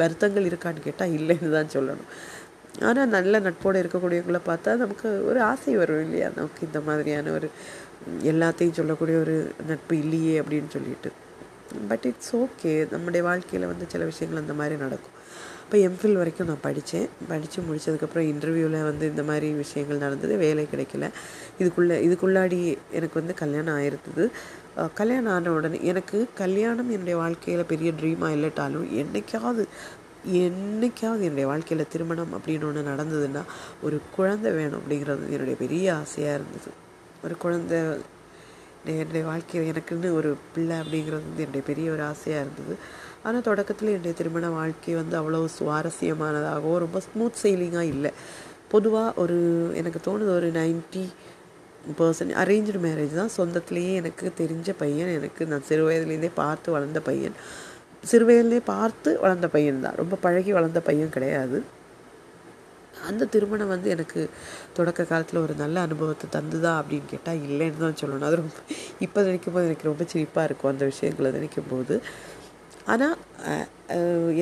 [0.00, 2.10] வருத்தங்கள் இருக்கான்னு கேட்டால் இல்லைன்னு தான் சொல்லணும்.
[2.88, 6.30] ஆனால் நல்ல நட்போடு இருக்கக்கூடியவங்கள பார்த்தா நமக்கு ஒரு ஆசை வரும் இல்லையா?
[6.36, 7.50] நமக்கு இந்த மாதிரியான ஒரு
[8.32, 9.36] எல்லாத்தையும் சொல்லக்கூடிய ஒரு
[9.70, 11.12] நட்பு இல்லையே அப்படின்னு சொல்லிட்டு.
[11.88, 15.14] பட் இட்ஸ் ஓகே நம்முடைய வாழ்க்கையில் வந்து சில விஷயங்கள் அந்த மாதிரி நடக்கும்.
[15.64, 17.08] இப்போ எம்ஃபில் வரைக்கும் நான் படித்தேன்.
[17.28, 20.36] படித்து முடிச்சதுக்கப்புறம் இன்டர்வியூவில் வந்து இந்த மாதிரி விஷயங்கள் நடந்தது.
[20.36, 21.10] வேலை கிடைக்கல.
[21.58, 24.30] இதுக்குள்ளே இதுக்குள்ளாடி எனக்கு வந்து கல்யாணம் ஆயிருந்தது.
[24.94, 29.64] கல்யாணம் ஆன உடனே எனக்கு கல்யாணம் என்னுடைய வாழ்க்கையில் பெரிய ட்ரீமாக இல்லாட்டாலும் என்னைக்காவது
[30.32, 33.42] என்னைக்காவது என்னுடைய வாழ்க்கையில் திருமணம் அப்படின்னு ஒன்று நடந்ததுன்னா
[33.82, 36.70] ஒரு குழந்தை வேணும் அப்படிங்கிறது என்னுடைய பெரிய ஆசையாக இருந்தது.
[37.24, 37.78] ஒரு குழந்தை
[38.92, 42.76] என்னுடைய வாழ்க்கையில் எனக்குன்னு ஒரு பிள்ளை அப்படிங்கிறது வந்து என்னுடைய பெரிய ஒரு ஆசையாக இருந்தது.
[43.22, 48.12] ஆனால் தொடக்கத்தில் என்னுடைய திருமண வாழ்க்கை வந்து அவ்வளோ சுவாரஸ்யமானதாகவோ ரொம்ப ஸ்மூத் செயலிங்காக இல்லை.
[48.68, 49.38] பொதுவாக ஒரு
[49.74, 51.04] எனக்கு தோணுது ஒரு நைன்ட்டி
[51.98, 53.34] பர்சன்ட் அரேஞ்சு மேரேஜ் தான்.
[53.36, 57.36] சொந்தத்திலேயே எனக்கு தெரிஞ்ச பையன் எனக்கு நான் சிறு வயதுலேருந்தே பார்த்து வளர்ந்த பையன்.
[58.04, 59.94] சிறு வயதிலே பார்த்து வளர்ந்த பையன் தான்.
[59.96, 61.62] ரொம்ப பழகி வளர்ந்த பையன் கிடையாது.
[63.10, 64.20] அந்த திருமணம் வந்து எனக்கு
[64.76, 68.26] தொடக்க காலத்தில் ஒரு நல்ல அனுபவத்தை தந்துதா அப்படின்னு கேட்டால் இல்லைன்னு தான் சொல்லணும்.
[68.30, 68.56] அது ரொம்ப
[69.06, 71.96] இப்போ நினைக்கும் போது எனக்கு ரொம்ப சிரிப்பாக இருக்கும் அந்த விஷயங்களை நினைக்கும் போது
[72.92, 73.16] ஆனால்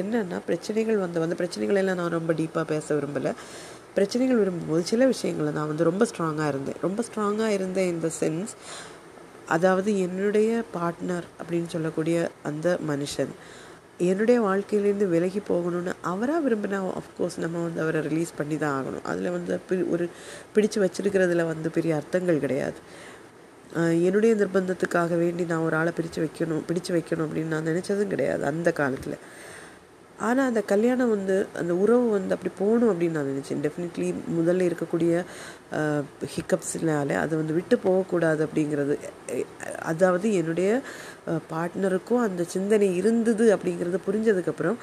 [0.01, 3.33] என்னென்னா பிரச்சனைகள் வந்த வந்த பிரச்சனைகள் எல்லாம் நான் ரொம்ப டீப்பாக பேச விரும்பலை.
[3.97, 6.79] பிரச்சனைகள் விரும்பும்போது சில விஷயங்களில் நான் வந்து ரொம்ப ஸ்ட்ராங்காக இருந்தேன்.
[6.87, 8.55] ரொம்ப ஸ்ட்ராங்காக இருந்தேன் இந்த சென்ஸ்
[9.55, 12.17] அதாவது என்னுடைய பார்ட்னர் அப்படின்னு சொல்லக்கூடிய
[12.51, 13.33] அந்த மனுஷன்.
[13.99, 19.05] என்னுடைய வாழ்க்கையிலேருந்து விலகி போகணும்னு அவராக விரும்பினா அஃப்கோர்ஸ் நம்ம வந்து அவரை ரிலீஸ் பண்ணி தான் ஆகணும்.
[19.11, 19.61] அதில் வந்து
[19.95, 20.07] ஒரு
[20.55, 22.79] பிடிச்சு வச்சிருக்கிறதுல வந்து பெரிய அர்த்தங்கள் கிடையாது.
[24.09, 28.73] என்னுடைய நிர்பந்தத்துக்காக வேண்டி நான் ஒரு ஆளை பிரித்து வைக்கணும் பிடிச்சு வைக்கணும் அப்படின்னு நான் நினச்சதும் கிடையாது அந்த
[28.73, 29.17] காலத்தில்.
[30.27, 33.63] ஆனால் அந்த கல்யாணம் வந்து அந்த உறவு வந்து அப்படி போகணும் அப்படின்னு நான் நினச்சேன்.
[33.67, 35.25] டெஃபினெட்லி முதல்ல இருக்கக்கூடிய
[36.35, 38.97] ஹிக்கப்ஸ்னால அதை வந்து விட்டு போகக்கூடாது அப்படிங்கிறது.
[39.93, 40.81] அதாவது என்னுடைய
[41.53, 44.79] பார்ட்னருக்கும் அந்த சிந்தனை இருந்தது அப்படிங்கிறது புரிஞ்சதுக்கப்புறம்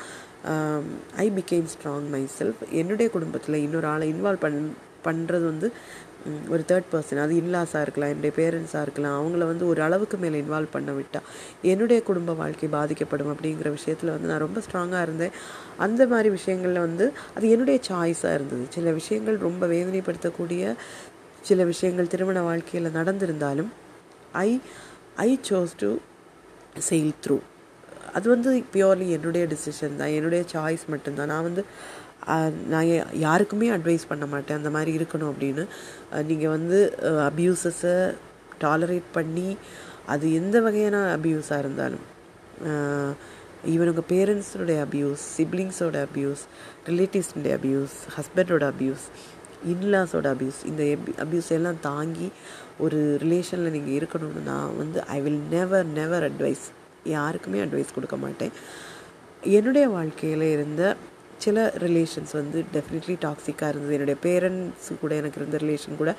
[1.16, 4.62] I became strong myself என்னுடைய குடும்பத்தில் இன்னொரு ஆளை இன்வால்வ் பண்
[5.06, 5.68] பண்ணுறது வந்து
[6.54, 9.16] ஒரு தேர்ட் பர்சன் அது இன்லாஸாக இருக்கலாம் என்னுடைய பேரண்ட்ஸாக இருக்கலாம்.
[9.22, 11.28] அவங்கள வந்து ஒரு அளவுக்கு மேலே இன்வால்வ் பண்ண விட்டால்
[11.62, 15.32] என்னுடைய குடும்ப வாழ்க்கை பாதிக்கப்படும் அப்படிங்கிற விஷயத்தில் வந்து நான் ரொம்ப ஸ்ட்ராங்காக இருந்தேன்.
[15.78, 18.66] அந்த மாதிரி விஷயங்களில் வந்து அது என்னுடைய சாய்ஸாக இருந்தது.
[18.70, 20.76] சில விஷயங்கள் ரொம்ப வேதனைப்படுத்தக்கூடிய
[21.42, 23.72] சில விஷயங்கள் திருமண வாழ்க்கையில் நடந்திருந்தாலும்
[24.32, 24.50] I
[25.16, 25.90] I chose to
[26.90, 27.38] sail through
[28.14, 30.14] அது வந்து பியோர்லி என்னுடைய டிசிஷன் தான்.
[30.18, 31.28] என்னுடைய சாய்ஸ் மட்டும்தான்.
[31.28, 31.64] நான் வந்து
[32.72, 32.90] நான்
[33.26, 34.60] யாருக்குமே அட்வைஸ் பண்ண மாட்டேன்.
[34.62, 35.64] அந்த மாதிரி இருக்கணும் அப்படின்னு.
[36.30, 36.80] நீங்கள் வந்து
[37.30, 37.98] அப்யூசஸை
[38.64, 39.50] டாலரேட் பண்ணி
[40.14, 42.06] அது எந்த வகையான அப்யூஸாக இருந்தாலும்
[43.74, 46.44] இவனுங்க பேரண்ட்ஸோடைய அப்யூஸ் சிப்ளிங்ஸோட அப்யூஸ்
[46.90, 49.06] ரிலேட்டிவ்ஸுடைய அப்யூஸ் ஹஸ்பண்டோட அப்யூஸ்
[49.74, 50.84] இன்லாஸோட அப்யூஸ் இந்த
[51.24, 52.28] அப்யூஸ் எல்லாம் தாங்கி
[52.86, 56.64] ஒரு ரிலேஷனில் நீங்கள் இருக்கணும்னு நான் வந்து I will never never advise
[57.16, 58.54] யாருக்குமே அட்வைஸ் கொடுக்க மாட்டேன்.
[59.58, 60.84] என்னுடைய வாழ்க்கையில் இருந்த
[61.46, 63.94] சில ரிலேஷன்ஸ் வந்து டெஃபினெட்லி டாக்ஸிக்காக இருந்தது.
[63.98, 66.12] என்னுடைய பேரண்ட்ஸ் கூட எனக்கு இருந்த ரிலேஷன் கூட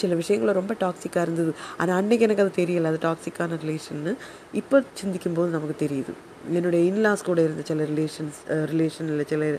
[0.00, 1.52] சில விஷயங்கள் ரொம்ப டாக்ஸிக்காக இருந்தது.
[1.80, 2.90] ஆனால் அன்றைக்கி எனக்கு அது தெரியல.
[2.92, 4.14] அது டாக்ஸிக்கான ரிலேஷன்னு
[4.60, 6.14] இப்போ சிந்திக்கும் போது நமக்கு தெரியுது.
[6.58, 8.38] என்னுடைய இன்லாஸ் கூட இருந்த சில ரிலேஷன்ஸ்
[8.72, 9.50] ரிலேஷனில் சில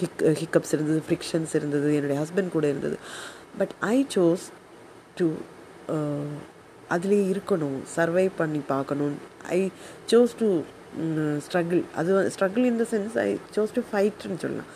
[0.00, 2.98] ஹிக் ஹிக்கப்ஸ் இருந்தது ஃப்ரிக்ஷன்ஸ் இருந்தது என்னுடைய ஹஸ்பண்ட் கூட இருந்தது.
[3.60, 4.46] பட் ஐ சோஸ்
[5.20, 5.28] டு
[6.94, 9.14] அதுலேயே இருக்கணும் சர்வை பண்ணி பார்க்கணும்.
[9.56, 9.60] ஐ
[10.10, 10.48] சோஸ் டு
[11.46, 14.70] ஸ்ட்ரகிள் அது struggle in the sense I chose to ஃபைட்னு சொல்லலாம்.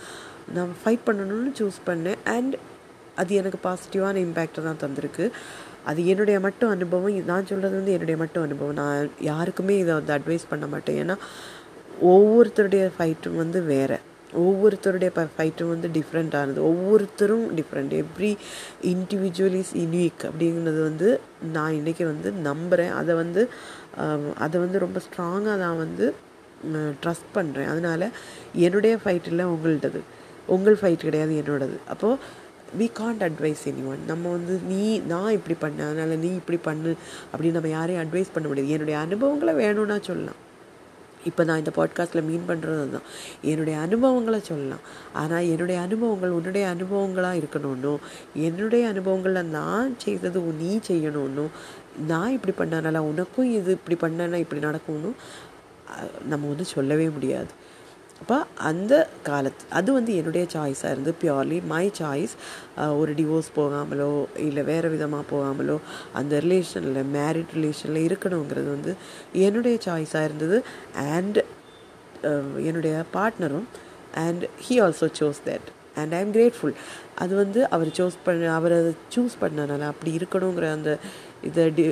[0.56, 2.20] நான் ஃபைட் பண்ணணும்னு சூஸ் பண்ணேன்.
[2.36, 2.54] அண்ட்
[3.20, 5.24] அது எனக்கு பாசிட்டிவான இம்பேக்டை தான் தந்திருக்கு.
[5.90, 7.16] அது என்னுடைய மட்டும் அனுபவம்.
[7.32, 8.78] நான் சொல்கிறது வந்து என்னுடைய மட்டும் அனுபவம்.
[8.82, 11.00] நான் யாருக்குமே இதை வந்து அட்வைஸ் பண்ண மாட்டேன்.
[11.04, 11.16] ஏன்னா
[12.12, 13.98] ஒவ்வொருத்தருடைய ஃபைட்டும் வந்து வேறு.
[14.42, 18.30] ஒவ்வொருத்தருடைய ப ஃபைட்டும் வந்து டிஃப்ரெண்ட்டானது ஒவ்வொருத்தரும் different every
[18.92, 21.08] individual is unique அப்படிங்கிறது வந்து
[21.56, 23.42] நான் இன்றைக்கி வந்து நம்புகிறேன் அதை வந்து
[24.44, 26.06] அதை வந்து ரொம்ப ஸ்ட்ராங்காக நான் வந்து
[27.02, 28.06] ட்ரஸ்ட் பண்ணுறேன் அதனால்
[28.66, 30.02] என்னுடைய ஃபைட் இல்லை உங்கள்டது
[30.54, 31.76] உங்கள் ஃபைட் கிடையாது என்னோடது.
[31.92, 32.18] அப்போது
[32.80, 36.92] we can't advise anyone நம்ம வந்து நீ நான் இப்படி பண்ண அதனால் நீ இப்படி பண்ணு
[37.32, 38.72] அப்படின்னு நம்ம யாரையும் அட்வைஸ் பண்ண முடியாது.
[38.76, 40.40] என்னுடைய அனுபவங்களை வேணும்னா சொல்லலாம்.
[41.28, 43.08] இப்போ நான் இந்த பாட்காஸ்ட்டில் மீன் பண்ணுறது தான்
[43.50, 44.84] என்னுடைய அனுபவங்களை சொல்லலாம்.
[45.20, 47.94] ஆனால் என்னுடைய அனுபவங்கள் உன்னுடைய அனுபவங்களாக இருக்கணும்னோ
[48.48, 51.46] என்னுடைய அனுபவங்களில் நான் செய்தது நீ செய்யணும்னோ
[52.10, 55.10] நான் இப்படி பண்ணனால உனக்கும் இது இப்படி பண்ணனா இப்படி நடக்கும்னு
[56.30, 57.50] நம்ம வந்து சொல்லவே முடியாது.
[58.20, 58.36] அப்போ
[58.68, 62.34] அந்த காலத்து அது வந்து என்னுடைய சாய்ஸாக இருந்து பியோர்லி மை சாய்ஸ்
[63.00, 64.08] ஒரு டிவோர்ஸ் போகாமலோ
[64.46, 65.76] இல்லை வேறு விதமாக போகாமலோ
[66.20, 68.94] அந்த ரிலேஷனில் மேரிட் ரிலேஷனில் இருக்கணுங்கிறது வந்து
[69.46, 70.58] என்னுடைய சாய்ஸாக இருந்தது.
[71.16, 71.40] அண்ட்
[72.68, 73.68] என்னுடைய பார்ட்னரும்
[74.26, 75.68] and he also chose that
[76.00, 76.76] and I am grateful
[77.22, 80.90] அது வந்து அவர் சூஸ் பண்ண அவர் அதை சூஸ் பண்ணனால அப்படி இருக்கணுங்கிற அந்த
[81.48, 81.84] இதை டி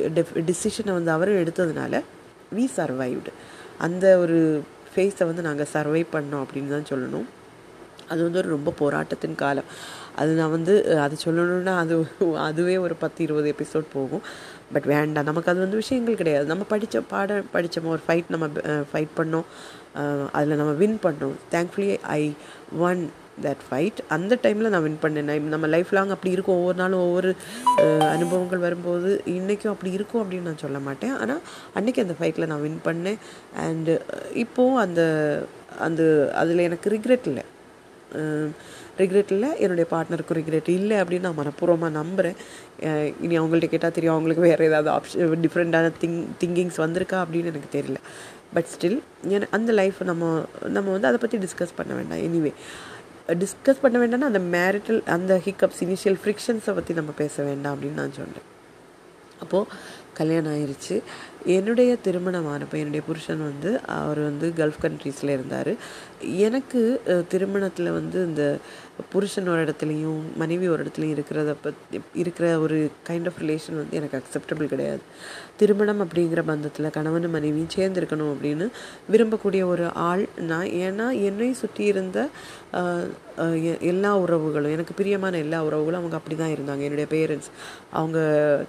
[0.50, 2.02] டிசிஷனை வந்து அவரும் எடுத்ததுனால
[2.56, 3.32] வி சர்வைவ்டு
[3.86, 4.38] அந்த ஒரு
[4.92, 7.26] ஃபேஸை வந்து நாங்கள் சர்வை பண்ணோம் அப்படின்னு தான் சொல்லணும்.
[8.12, 9.68] அது வந்து ஒரு ரொம்ப போராட்டத்தின் காலம்.
[10.20, 11.94] அது நான் வந்து அதை அது சொல்லணும்னா அது
[12.46, 14.22] அதுவே ஒரு பத்து இருபது எபிசோட் போகும்.
[14.74, 15.28] பட் வேண்டாம்.
[15.30, 16.46] நமக்கு அது வந்து விஷயங்கள் கிடையாது.
[16.52, 18.46] நம்ம படித்த பாட படித்தோம் ஒரு ஃபைட் நம்ம
[18.92, 19.46] ஃபைட் பண்ணோம்.
[20.36, 21.36] அதில் நம்ம வின் பண்ணோம்.
[21.54, 22.22] Thankfully I
[22.88, 23.02] won
[23.44, 25.48] that fight அந்த டைமில் நான் வின் பண்ணேன்.
[25.54, 26.58] நம்ம லைஃப் லாங் அப்படி இருக்கும்.
[26.60, 27.30] ஒவ்வொரு நாளும் ஒவ்வொரு
[28.14, 31.14] அனுபவங்கள் வரும்போது இன்றைக்கும் அப்படி இருக்கும் அப்படின்னு நான் சொல்ல மாட்டேன்.
[31.22, 31.42] ஆனால்
[31.80, 33.20] அன்றைக்கி அந்த ஃபைட்டில் நான் வின் பண்ணேன்.
[33.66, 33.94] அண்டு
[34.44, 35.02] இப்போது அந்த
[35.86, 36.02] அந்த
[36.42, 37.44] அதில் எனக்கு ரிக்ரெட் இல்லை.
[39.00, 39.48] ரிக்ரெட் இல்லை.
[39.64, 42.36] என்னுடைய பார்ட்னருக்கும் ரிக்ரெட் இல்லை அப்படின்னு நான் மனப்பூர்வமாக நம்புகிறேன்
[43.24, 48.00] இனி அவங்கள்ட்ட கேட்டால் தெரியும் அவங்களுக்கு வேறு ஏதாவது ஆப்ஷன் டிஃப்ரெண்ட்டான திங் திங்கிங்ஸ் வந்திருக்கா அப்படின்னு எனக்கு தெரியல.
[48.54, 48.98] பட் ஸ்டில்
[49.34, 50.24] என அந்த லைஃப் நம்ம
[50.76, 52.22] நம்ம வந்து அதை பற்றி டிஸ்கஸ் பண்ண வேண்டாம்.
[52.28, 52.52] எனிவே
[53.32, 58.12] டிஸ்கஸ் பண்ண வேண்டாம்னா அந்த மேரிட்டல் அந்த ஹிக்கப்ஸ் இனிஷியல் ஃப்ரிக்ஷன்ஸை பற்றி நம்ம பேச வேண்டாம் அப்படின்னு நான்
[58.12, 58.46] சொன்னேன்
[59.40, 59.70] அப்போது
[60.14, 61.02] கல்யாணம் ஆயிடுச்சு
[61.44, 65.72] என்னுடைய திருமணமானப்போ என்னுடைய புருஷன் வந்து அவர் வந்து கல்ஃப் கண்ட்ரீஸில் இருந்தார்.
[66.46, 66.80] எனக்கு
[67.28, 68.44] திருமணத்தில் வந்து இந்த
[69.12, 74.18] புருஷன் ஒரு இடத்துலையும் மனைவி ஒரு இடத்துலையும் இருக்கிறத பற்றி இருக்கிற ஒரு கைண்ட் ஆஃப் ரிலேஷன் வந்து எனக்கு
[74.20, 75.02] அக்செப்டபிள் கிடையாது.
[75.60, 78.66] திருமணம் அப்படிங்கிற பந்தத்தில் கணவனும் மனைவியும் சேர்ந்துருக்கணும் அப்படின்னு
[79.12, 80.68] விரும்பக்கூடிய ஒரு ஆள் நான்.
[80.86, 82.18] ஏன்னா என்னை சுற்றி இருந்த
[83.90, 86.82] எல்லா உறவுகளும் எனக்கு பிரியமான எல்லா உறவுகளும் அவங்க அப்படி தான் இருந்தாங்க.
[86.88, 87.50] என்னுடைய பேரண்ட்ஸ்
[88.00, 88.18] அவங்க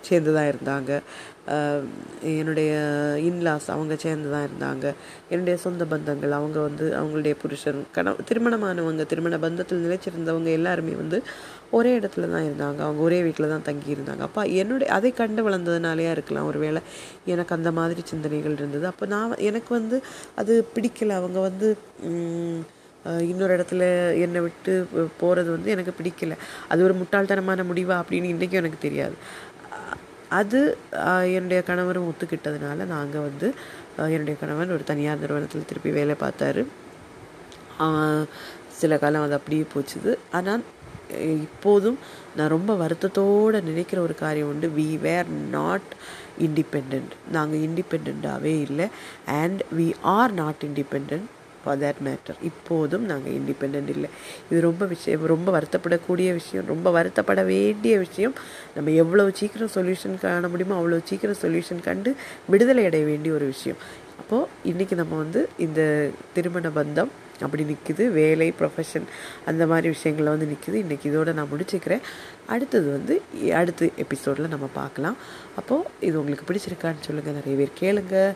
[0.07, 0.91] சேர்ந்து தான் இருந்தாங்க.
[2.31, 2.71] என்னுடைய
[3.27, 4.85] இன்லாஸ் அவங்க சேர்ந்து தான் இருந்தாங்க.
[5.33, 11.19] என்னுடைய சொந்த பந்தங்கள் அவங்க வந்து அவங்களுடைய புருஷன் கண திருமணமானவங்க திருமண பந்தத்தில் நிலைச்சிருந்தவங்க எல்லாருமே வந்து
[11.77, 12.79] ஒரே இடத்துல தான் இருந்தாங்க.
[12.87, 16.49] அவங்க ஒரே வீட்டில் தான் தங்கி இருந்தாங்க அப்போ என்னுடைய அதை கண்டு வளர்ந்ததுனாலயா இருக்கலாம்.
[16.51, 16.81] ஒருவேளை
[17.35, 18.85] எனக்கு அந்த மாதிரி சிந்தனைகள் இருந்தது.
[18.93, 19.99] அப்போ நான் எனக்கு வந்து
[20.41, 21.17] அது பிடிக்கல.
[21.21, 21.69] அவங்க வந்து
[23.31, 23.83] இன்னொரு இடத்துல
[24.23, 24.73] என்னை விட்டு
[25.19, 26.33] போகிறது வந்து எனக்கு பிடிக்கல.
[26.71, 29.15] அது ஒரு முட்டாள்தனமான முடிவா அப்படின்னு இன்றைக்கும் எனக்கு தெரியாது.
[30.37, 30.59] அது
[31.37, 33.47] என்னுடைய கணவரும் ஒத்துக்கிட்டதுனால நாங்கள் வந்து
[34.15, 36.63] என்னுடைய கணவர் ஒரு தனியார் நிறுவனத்தில் திருப்பி வேலை பார்த்தாரு.
[38.79, 40.11] சில காலம் அது அப்படியே போச்சுது.
[40.37, 40.63] ஆனால்
[41.45, 41.97] இப்போதும்
[42.37, 44.67] நான் ரொம்ப வருத்தத்தோடு நினைக்கிற ஒரு காரியம் உண்டு.
[44.77, 45.89] வி வேர் நாட்
[46.47, 48.87] இண்டிபெண்ட் நாங்கள் இண்டிபெண்ட்டாகவே இல்லை.
[49.41, 51.15] And we are not independent
[51.63, 54.09] for that matter இப்போதும் நாங்கள் இண்டிபெண்ட் இல்லை.
[54.49, 58.35] இது ரொம்ப விஷயம் ரொம்ப வருத்தப்படக்கூடிய விஷயம் ரொம்ப வருத்தப்பட வேண்டிய விஷயம்.
[58.75, 62.11] நம்ம எவ்வளோ சீக்கிரம் சொல்யூஷன் காண முடியுமோ அவ்வளோ சீக்கிரம் சொல்யூஷன் கண்டு
[62.53, 63.81] விடுதலை அடைய வேண்டிய ஒரு விஷயம்.
[64.21, 65.81] அப்போது இன்றைக்கி நம்ம வந்து இந்த
[66.35, 67.11] திருமண பந்தம்
[67.45, 69.05] அப்படி நிற்குது வேலை ப்ரொஃபஷன்
[69.49, 72.03] அந்த மாதிரி விஷயங்களில் வந்து நிற்குது இன்றைக்கி இதோட நான் முடிச்சுக்கிறேன்.
[72.53, 73.15] அடுத்தது வந்து
[73.59, 75.17] அடுத்த எபிசோடில் நம்ம பார்க்கலாம்.
[75.59, 78.35] அப்போது இது உங்களுக்கு பிடிச்சிருக்கான்னு சொல்லுங்கள் நிறைய பேர் கேளுங்கள்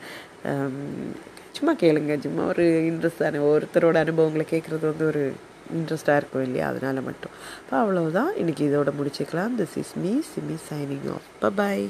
[1.63, 2.19] சும்மா கேளுங்க.
[2.19, 5.33] சும்மா ஒரு இன்ட்ரெஸ்டான ஒருத்தரோட அனுபவங்களை கேட்குறது வந்து ஒரு
[5.75, 6.67] இன்ட்ரெஸ்டாக இருக்கும் இல்லையா?
[6.67, 7.31] அதனால் மட்டும்.
[7.61, 9.49] அப்போ அவ்வளோதான் இன்றைக்கி இதோட முடிச்சுக்கலாம்.
[9.57, 11.89] This is me Simi signing off bye